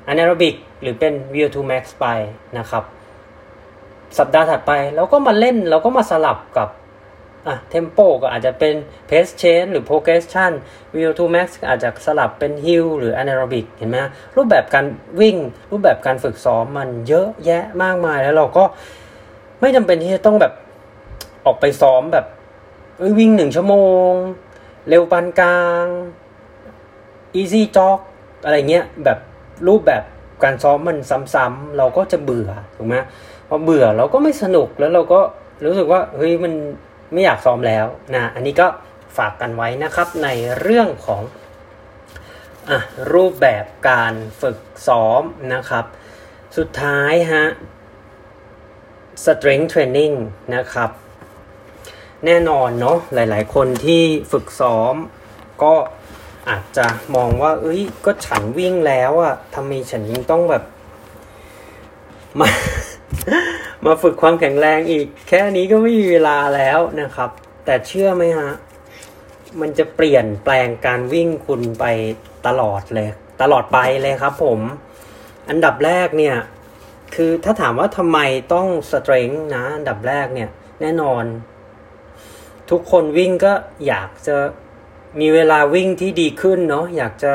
[0.10, 2.06] anaerobic หรือเป็น VO2 max ไป
[2.58, 2.84] นะครับ
[4.20, 6.70] สัปดาห์ถัดไปเราก็มาเล่นเราก็มาสลับกับ
[7.48, 8.76] อะ tempo ก็อาจจะเป็น
[9.10, 10.52] pace change หรือ progression
[10.96, 13.98] VO2 max ก็อาจจะสลับเป็น hill หรือ anaerobic เห็นไหม
[14.36, 14.86] รูปแบบการ
[15.22, 15.38] วิ่ง
[15.72, 18.64] รูปแบบการฝึกซ้อมมันเยอะแยะมากมายแล้วเราก็
[19.62, 20.54] ไม่จำเป็นที่จะต้องแบบ
[21.46, 22.26] ออกไปซ้อมแบบ
[22.98, 23.76] เอ้ยวิ่งหนึ่งชั่วโม
[24.10, 24.12] ง
[24.90, 25.86] เร็วปานกลาง
[27.40, 28.00] easy jog
[28.44, 29.18] อะไรเงี้ยแบบ
[29.68, 30.04] รูปแบบ
[30.44, 30.98] การซ้อมมัน
[31.34, 32.96] ซ้ำๆเราก็จะเบื่อถูกไหม
[33.48, 35.20] พอเบื่อเราก็ไม่สนุกแล้วเราก็
[35.66, 36.54] รู้สึกว่าเฮ้ยมัน
[37.12, 38.68] ไม่อยากซ้อมแล้วนะอันนี้ก็
[39.18, 41.22] ฝากกันไว้นะครับในเรื่องของ
[42.70, 42.72] อ
[43.14, 45.22] รูปแบบการฝึกซ้อม
[45.54, 45.86] นะครับ
[46.58, 47.46] สุดท้ายฮะ
[49.24, 50.16] strength training
[50.56, 50.90] นะครับ
[52.26, 54.96] แน่นอนเนาะหลายๆ คนที่ฝึกซ้อม
[55.64, 55.74] ก็
[56.50, 60.64] อาจจะมองว่า เอ้ย ก็ฉันวิ่งแล้วอะทำไมฉันยังต้องแบบ
[62.40, 62.48] มา
[63.86, 67.30] มาฝึกความแข็งแรงอีก แค่นี้ก็ไม่มีเวลาแล้วนะครับ
[67.66, 68.52] แต่เชื่อไหมฮะ
[69.62, 71.86] มันจะเปลี่ยนแปลงการวิ่งคุณไป
[72.48, 73.10] ตลอดเลย
[73.42, 74.60] ตลอดไปเลยครับผม
[75.50, 76.36] อันดับแรกเนี่ย
[77.16, 78.20] คือถ้าถามว่าทำไม
[78.54, 80.50] ต้องสเตร n งนะ อันดับแรกเนี่ย
[80.82, 81.24] แน่นอน
[82.70, 83.54] ทุกคนวิ่งก็
[83.88, 84.38] อยากจะ
[85.20, 87.34] มีเวลาวิ่งที่ดีขึ้นเนาะอยากจะ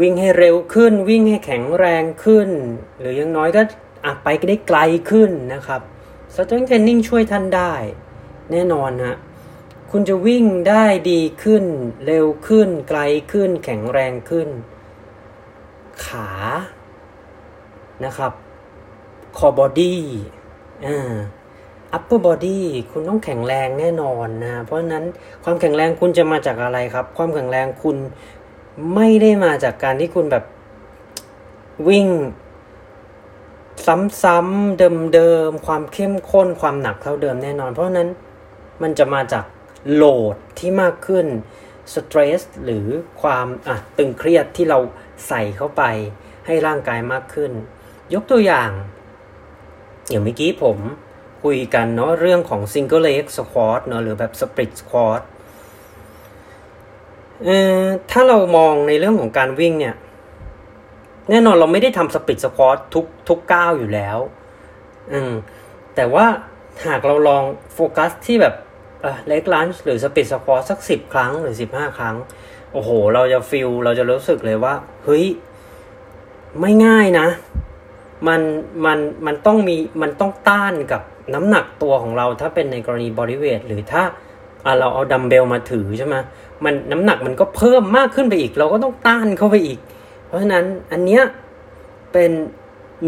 [0.00, 2.48] วิ่งให้เร็วขึ้น วิ่งให้แข็งแรงขึ้น
[2.98, 3.62] หรือยังน้อยก็
[4.06, 4.78] อะไปได้ไกล
[5.10, 5.80] ขึ้นนะครับ
[6.34, 7.72] strength training ช่วยท่านได้
[8.52, 9.16] แน่นอนฮะ
[9.90, 11.64] คุณจะวิ่งได้ดีขึ้น
[12.06, 13.00] เร็วขึ้น ไกล
[13.32, 14.48] ขึ้น แข็งแรงขึ้น
[16.04, 16.28] ขา
[18.04, 18.32] นะครับ
[19.38, 19.94] core body
[20.86, 21.14] อ่า
[21.96, 25.04] upper body คุณต้องแข็งแรงแน่นอนนะ เพราะฉะนั้น
[25.44, 27.96] ความแข็งแรงคุณจะมาจากอะไรครับ ความแข็งแรงคุณ
[28.94, 30.44] ไม่ได้มาจากการที่คุณแบบ
[31.88, 32.06] วิ่ง
[34.22, 34.78] ซ้ำๆ
[35.14, 38.08] เดิมๆความเข้มข้นความหนักเท่าเดิมแน่นอน เพราะนั้น
[38.82, 39.44] มันจะมาจาก
[39.92, 41.26] โหลดที่มากขึ้น
[41.94, 42.86] สเตรสหรือ
[43.22, 44.78] ความอะตึงเครียดที่เรา
[45.28, 45.82] ใส่เข้าไป
[46.46, 47.52] ให้ร่างกายมากขึ้น
[48.14, 48.70] ยกตัวอย่าง
[50.08, 50.78] อย่างเมื่อกี้ผม
[51.44, 55.22] คุยกันเนาะเรื่องของ single leg squat เนาะหรือแบบ split squat
[57.44, 59.96] เอ่อถ้าเรามองในเรื่องของการวิ่งเนี่ย
[61.30, 64.18] แน่นอนเราไม่ได้ทำสปิดสควอตทุกทุกก้าวอยู่แล้ว
[65.12, 65.32] อืม
[65.94, 66.26] แต่ว่า
[66.86, 67.42] หากเราลอง
[67.74, 68.54] โฟกัสที่แบบ
[69.26, 72.16] leg lunge หรือ split squat สักสิบครั้งหรือสิบห้าครั้ง
[72.72, 74.74] โอ้โห เราจะ feel เราจะรู้สึกเลยว่า
[75.04, 75.24] เฮ้ย
[76.60, 77.26] ไม่ง่ายนะ
[78.28, 78.40] มัน
[78.84, 81.02] มันมันต้องมีมันต้องต้านกับ
[81.34, 84.02] น้ำหนักตัวของเราถ้าเป็นในกรณี bodyweight หรือถ้า
[84.80, 86.14] เราเอาดัมเบลมาถือใช่ไหม
[86.64, 89.78] มันน้ำหนักมันก็เพิ่มมากขึ้นไปอีก เราก็ต้องต้านเข้าไปอีก
[90.26, 91.22] เพราะฉะนั้นอันเนี้ย
[92.12, 92.30] เป็น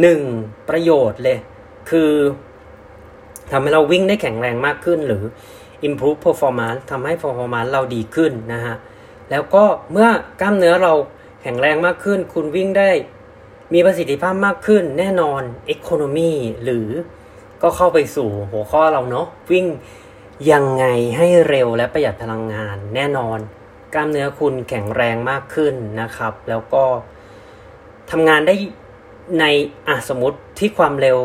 [0.00, 0.20] หนึ่ง
[0.68, 1.38] ประโยชน์เลย
[1.90, 2.12] คือ
[3.50, 5.24] ทำให้เราวิ่งได้แข็งแรงมากขึ้นหรือ
[5.88, 8.76] improve performance ทำให้ performance เราดีขึ้นนะฮะ
[9.30, 10.08] แล้วก็เมื่อ
[10.40, 10.92] กล้ามเนื้อเรา
[11.42, 12.90] แข็งแรงมากขึ้น คุณวิ่งได้
[13.74, 15.42] มีประสิทธิภาพมากขึ้นแน่นอน
[15.74, 16.32] economy
[16.64, 16.88] หรือ
[17.62, 19.66] ก็เข้าไปสู่หัวข้อเราเนาะวิ่ง
[20.52, 20.84] ยังไง
[21.16, 23.38] ให้เร็วและประหยัดพลังงานแน่นอน
[23.94, 26.84] กล้ามเนื้อคุณแข็งแรงมากขึ้นนะครับ แล้วก็
[28.10, 28.54] ทำงานได้
[29.40, 29.44] ใน
[29.88, 31.18] อะสมมติที่ความเร็ว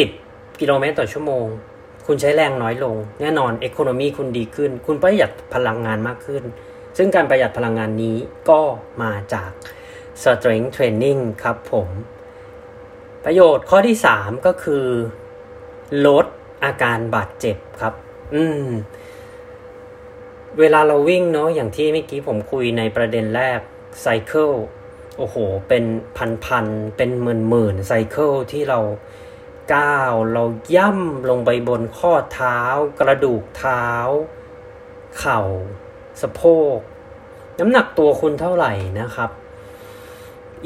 [0.00, 1.46] 10 กิโลเมตรต่อชั่วโมง
[2.06, 6.42] คุณใช้แรงน้อยลง แน่นอน Economy คุณดีขึ้น คุณประหยัดพลังงานมากขึ้น
[6.96, 8.16] ซึ่งการประหยัดพลังงานนี้
[8.50, 8.60] ก็
[9.02, 9.50] มาจาก
[10.22, 11.88] Strength Training ครับผม
[13.24, 14.84] ประโยชน์ข้อที่ 3 ก็คือ
[16.06, 16.26] ลด
[16.64, 17.94] อาการบาดเจ็บครับ
[18.34, 18.66] อืม
[20.60, 23.60] เวลาเราวิ่งเนาะอย่างที่เมื่อกี้ผมคุยในประเด็นแรก
[24.02, 24.50] ไซเคิล
[25.18, 25.36] โอ้โห
[25.68, 25.84] เป็น
[26.44, 28.80] พันๆ เป็นหมื่นๆไซเคิลที่เรา
[29.74, 30.44] ก้าวเรา
[30.76, 32.58] ย่ำลงไปบนข้อเท้า
[33.00, 33.86] กระดูกเท้า
[35.18, 35.40] เข่า
[36.22, 36.42] สะโพ
[36.76, 36.78] ก
[37.58, 39.30] น้ำหนักตัวคุณเท่าไหร่นะครับ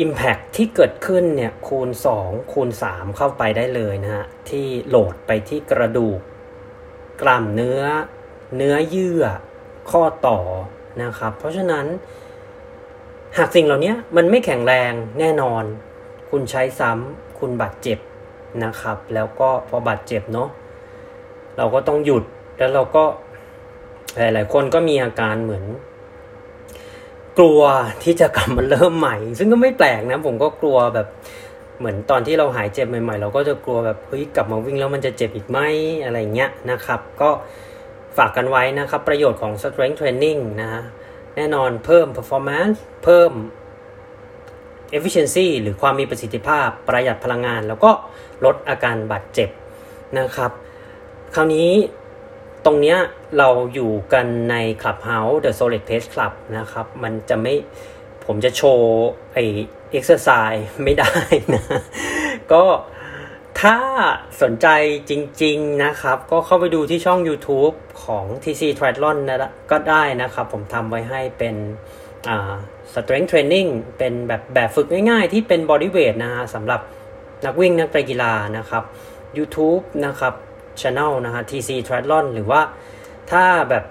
[0.04, 1.88] Impact ที่เกิดขึ้นเนี่ยคูณ
[2.20, 6.20] 2 คูณ 3 เข้าไปได้เลยนะฮะ ที่โหลดไปที่กระดูก
[7.20, 7.82] กล้ามเนื้อ
[8.56, 9.24] เนื้อเยื่อ
[9.90, 10.38] ข้อต่อ
[11.02, 11.86] นะครับ เพราะฉะนั้น
[13.36, 15.64] หากสิ่งเหล่านี้มันไม่แข็งแรงแน่นอน
[16.30, 17.98] คุณใช้ซ้ำคุณบาดเจ็บ
[18.64, 20.48] นะครับ แล้วก็พอบาดเจ็บเนาะ
[21.56, 22.24] เราก็ต้องหยุด
[22.58, 23.04] แล้วเราก็
[24.18, 25.64] หลายๆคนก็มีอาการเหมือน
[27.38, 27.60] กลัว
[28.02, 31.06] ที่จะกลับมาเริ่มใหม่ ซึ่งก็ไม่แปลกนะ ผมก็กลัวแบบ
[31.78, 35.58] เหมือนตอนที่เราหายเจ็บใหม่ ๆ เราก็จะกลัวแบบเฮ้ยกลับมาวิ่งแล้วมันจะเจ็บอีกไหม
[36.04, 37.30] อะไรเงี้ยนะครับ ก็
[38.16, 40.82] ฝากกันไว้นะครับ ประโยชน์ของ strength training นะฮะ
[41.36, 43.32] แน่นอนเพิ่ม performance เพิ่ม
[44.96, 47.90] efficiency หรือความมีประสิทธิภาพประหยัดพลังงาน แล้วก็
[48.44, 49.50] ลดอาการบาดเจ็บ
[50.18, 50.50] นะครับ
[51.34, 51.70] คราวนี้
[52.64, 52.98] ตรงเนี้ย
[53.38, 57.54] เราอยู่กันใน Clubhouse The Solid Pace Club นะครับ มันจะไม่
[58.26, 59.38] ผมจะโชว์ไอ
[59.98, 61.14] exercise ไม่ได้
[61.54, 61.64] นะ
[62.52, 62.62] ก็
[63.60, 63.76] ถ้า
[64.42, 64.66] สนใจ
[65.10, 71.54] จริง ๆนะครับ ก็เข้าไปดูที่ช่อง YouTube ของ TC Triathlon นะก็ได้นะครับ ผมทำไว้ให้เป็น
[72.28, 72.54] อ่า
[72.92, 76.80] strength training เป็นแบบแบบฝึกง่ายๆ ที่เป็น body weight นะฮะสำหรับ
[77.46, 78.82] นักวิ่งนักกีฬานะครับ
[79.38, 80.34] YouTube นะครับ
[80.80, 82.60] Channel นะฮะ TC Triathlon หรือว่า
[83.30, 83.84] ถ้าแบบ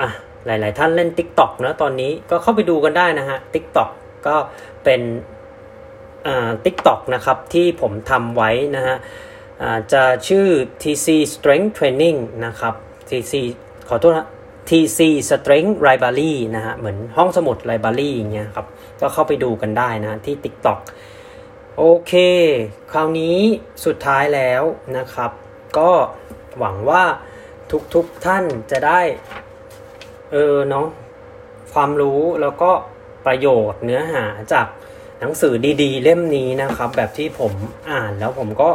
[0.00, 0.10] อะ
[0.46, 3.90] หลายๆท่านเล่น TikTok นะตอนนี้ก็เข้าไปดูกันได้นะฮะ TikTok
[4.26, 4.36] ก็
[4.84, 5.00] เป็น
[6.26, 8.96] อ่า TikTok นะครับที่ผมทำไว้นะฮะ
[9.62, 10.46] อ่าจะชื่อ
[10.82, 12.74] TC Strength Training นะครับ
[13.08, 13.34] TC
[13.88, 14.28] ขอโทษนะ
[14.68, 15.00] TC
[15.30, 18.66] Strength Library นะฮะเหมือนห้องสมุด Library อย่างเงี้ยครับ
[19.00, 20.78] ก็เข้าไปดูกันได้นะที่ TikTok
[21.78, 22.12] โอเค
[22.92, 23.38] คราวนี้
[23.84, 24.62] สุดท้ายแล้ว
[24.96, 25.30] นะครับ
[25.78, 25.90] ก็
[26.58, 27.04] หวังว่า
[27.94, 29.00] ทุกๆทท่านจะได้
[30.32, 30.86] เออเนาะ
[31.72, 32.70] ความรู้แล้วก็
[33.26, 34.66] ประโยชน์เนื้อหาจาก
[35.24, 37.52] หนังสือดีๆ เล่มนี้นะครับ แบบที่ผม
[37.90, 38.70] อ่านแล้วผมก็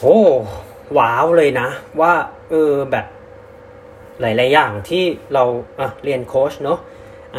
[0.00, 0.18] โอ้
[0.98, 1.68] ว้าวเลยนะ
[2.00, 2.12] ว่า
[2.50, 3.06] เออแบบ
[4.20, 5.04] หลายๆอย่างที่
[5.34, 5.44] เรา
[6.04, 6.78] เรียนโค้ชเนาะ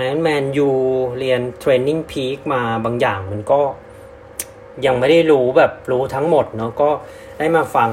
[0.01, 0.71] Iron Man U
[1.19, 3.61] เรียน Training Peak มาบางอย่างมันก็
[4.85, 6.89] ยังไม่ได้รู้แบบรู้ทั้งหมดเนาะก็
[7.39, 7.89] ได้มาฟัง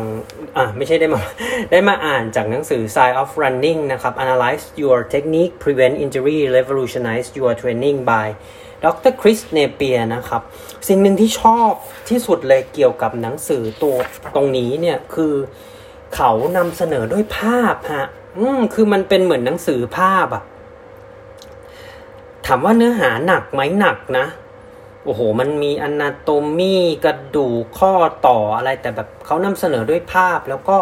[0.57, 1.23] อะไม่ใช่ได้มา
[1.71, 8.29] ได้มาอ่านจากหนังสือ Science of Running นะครับ Analyze Your Technique Prevent Injury Revolutionize Your Training by
[8.85, 10.43] ดรคริสเนเปียนะครับ
[10.89, 11.71] สิ่งหนึ่งที่ชอบ
[12.09, 13.97] ที่สุดเลยเกี่ยวกับหนังสือตัว
[14.35, 15.35] ตรงนี้เนี่ยคือ
[16.15, 18.07] เขานำเสนอด้วยภาพฮะ
[18.37, 20.43] อืมคือมันเป็นเหมือนหนังสือภาพอะ
[22.47, 24.27] ถามว่าเนื้อหาหนักไหมหนักนะ
[25.05, 26.75] โอ้โห มันมีอนาโตมี
[27.05, 27.93] กระดูกข้อ
[28.27, 30.77] ต่ออะไรแต่แบบเขานำเสนอด้วยภาพแล้วก็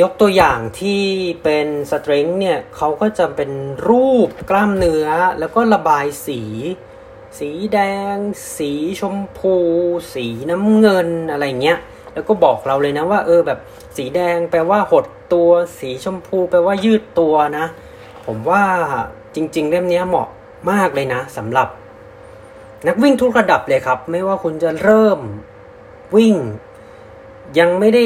[0.00, 1.02] ยกตัวอย่างที่
[1.42, 3.50] เป็นสตริงเนี่ยเขาก็จะเป็น
[3.88, 5.06] รูปกล้ามเนื้อ
[5.38, 6.40] แล้วก็ระบายสี
[7.38, 7.78] สีแด
[8.14, 8.16] ง
[8.56, 9.54] สีชมพู
[10.14, 11.78] สีน้ำเงินอะไรเงี้ย
[12.14, 13.58] แล้วก็บอกเราเลยนะว่า เออแบบ
[13.96, 17.66] สีแดงแปลว่าหดตัว สีชมพูแปลว่ายืดตัวนะ
[18.26, 18.62] ผมว่า
[19.34, 20.28] จริง ๆ เล่มนี้เหมาะ
[20.70, 21.68] มากเลยนะสำหรับ
[22.86, 25.18] นักวิ่งทุกระดับเลยครับ ไม่ว่าคุณจะเริ่ม
[26.16, 26.34] วิ่ง
[27.58, 28.04] ยังไม่ได้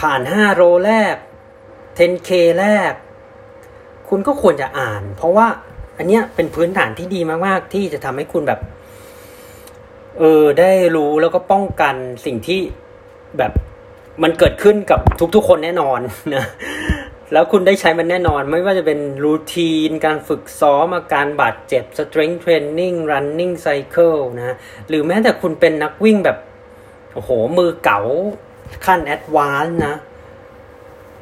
[0.00, 1.16] ผ่าน 5โลแรก
[1.98, 2.30] 10K
[2.60, 2.92] แรก
[4.08, 5.46] คุณก็ควรจะอ่าน เพราะว่า
[5.96, 8.60] อันเนี้ยเป็นพื้นฐานที่ดีมาก ๆ ที่จะทำให้คุณแบบ
[10.18, 11.94] เออ ได้รู้แล้วก็ป้องกัน
[12.26, 12.60] สิ่งที่
[13.38, 13.52] แบบ
[14.22, 15.00] มันเกิดขึ้นกับ
[15.34, 16.00] ทุกๆ คนแน่นอน
[16.34, 16.44] นะ
[17.32, 24.56] แล้วคุณได้ใช้มันแน่นอนไม่ว่าจะเป็นรูทีน การฝึกซ้อมอาการบาดเจ็บ strength training running cycle นะ
[24.88, 26.38] หรือแม้แต่คุณเป็นนักวิ่งแบบ
[27.14, 28.00] โอ้โห มือเก๋า
[28.86, 29.96] ขั้นแอดวานนะ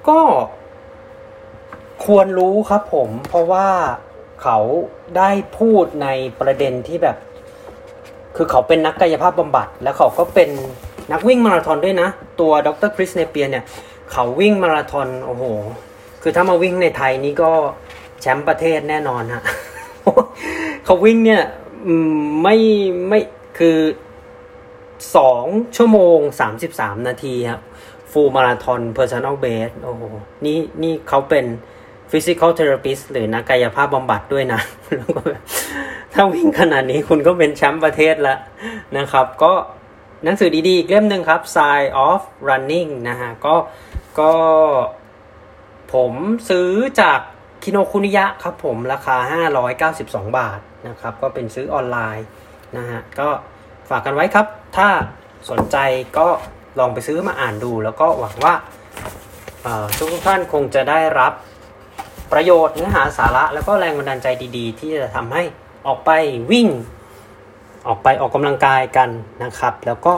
[0.09, 0.21] ก็
[2.05, 3.69] ควรรู้ครับผม เพราะว่า
[4.43, 4.59] เขา
[5.17, 6.09] ได้พูดใน
[6.41, 7.17] ประเด็นที่แบบ
[8.37, 10.51] คือเขาเป็นนักกายภาพบำบัด แล้วเขาก็เป็น
[11.13, 12.09] นักวิ่งมาราธอนด้วยนะ
[12.41, 13.65] ตัวดร.คริสเนเปียร์เนี่ย
[14.13, 15.45] เขาวิ่งมาราธอนโอ้โห
[16.23, 17.51] คือถ้ามาวิ่งในไทยนี่ก็
[18.21, 19.43] แชมป์ประเทศแน่นอนฮะ
[20.85, 21.43] เขาวิ่งเนี่ย
[22.43, 22.57] ไม่
[23.09, 23.21] ไม่
[23.59, 23.77] คือ
[25.17, 25.45] สอง
[25.77, 27.63] ชั่วโมงสามสิบสามนาทีครับ
[28.11, 30.03] full marathon personal best โอ้โห
[30.45, 31.47] นี่นี่เขาเป็น
[32.11, 34.61] physical therapist หรือนักกายภาพบำบัดด้วยนะ
[34.97, 35.23] แแล้วก็
[36.13, 38.39] ถ้าวิ่งขนาดนี้คุณก็เป็นแชมป์ประเทศล้ว
[38.99, 39.53] นะครับ ก็
[40.25, 43.55] หนังสือดีๆ อีกเล่มหนึ่งครับ Science of Running นะฮะ ก็
[44.21, 44.33] ก็
[45.93, 46.13] ผม
[46.49, 46.71] ซื้อ
[47.01, 47.21] จาก
[47.63, 49.17] คิโนคุนิยะครับผมราคา
[49.91, 52.27] 592 บาทนะครับ ก็เป็นซื้อออนไลน์
[52.77, 53.29] นะฮะ ก็
[53.91, 54.89] ฝากกันไว้ครับ ถ้า
[55.51, 55.77] สนใจ
[56.19, 56.29] ก็
[56.79, 58.55] ลองไปซื้อมาอ่านดู แล้วก็หวังว่า
[59.97, 61.33] ทุกทุกท่านคงจะได้รับ
[62.33, 64.27] ประโยชน์เนื้อหาสาระ แล้วก็แรงบันดาลใจ
[64.57, 65.43] ดีๆ ที่จะทำให้
[65.87, 66.11] ออกไป
[66.51, 66.69] วิ่ง
[67.89, 69.09] ออกไปออกกำลังกายกัน
[69.45, 70.13] นะครับ แล้วก็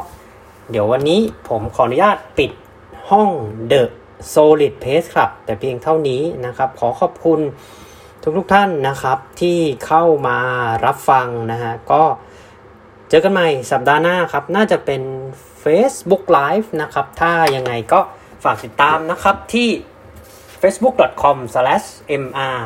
[0.70, 2.50] เดี๋ยววันนี้ผมขออนุญาตปิด
[3.10, 3.30] ห้อง
[3.70, 3.82] The
[4.32, 7.40] Solid Pace Club แต่เพียงเท่านี้นะครับ ขอขอบคุณ
[8.22, 10.38] ทุกทุกท่านนะครับที่เข้ามา
[10.84, 12.02] รับฟังนะฮะก็
[13.10, 15.02] เจอกันใหม่สัปดาห์หน้าครับ น่าจะเป็น
[15.64, 18.00] Facebook Live นะครับ ถ้ายังไงก็
[18.44, 19.68] ฝากติดตามนะครับที่
[20.62, 22.56] facebook.com/mr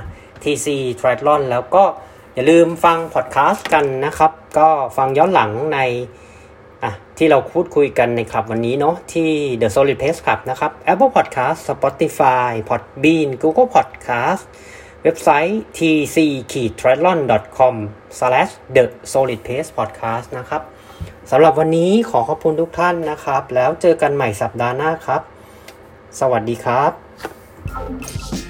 [0.43, 0.67] TC
[1.01, 1.85] Triathlon แล้วก็
[2.35, 5.79] อย่าลืมฟังพอดแคสต์กันนะครับ ก็ฟังย้อนหลังใน
[6.83, 9.31] อะที่เราพูดคุยกันในคลับวันนี้เนาะที่
[9.61, 14.45] The Solid Pace Club นะครับ Apple Podcast Spotify Podbean Google Podcast
[15.05, 17.75] เว็บไซต์ tc-triathlon.com
[18.75, 20.63] the solid pace podcast นะครับ
[21.31, 25.23] สำหรับวันนี้ขอขอบคุณทุกท่านนะครับ แล้วเจอกันใหม่สัปดาห์หน้าครับ
[26.21, 28.50] สวัสดีครับ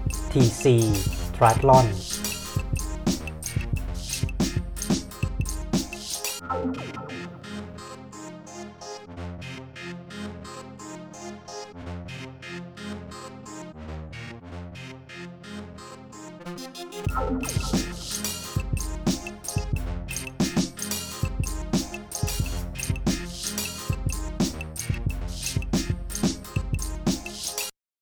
[0.33, 0.63] tc
[1.37, 1.87] triathlon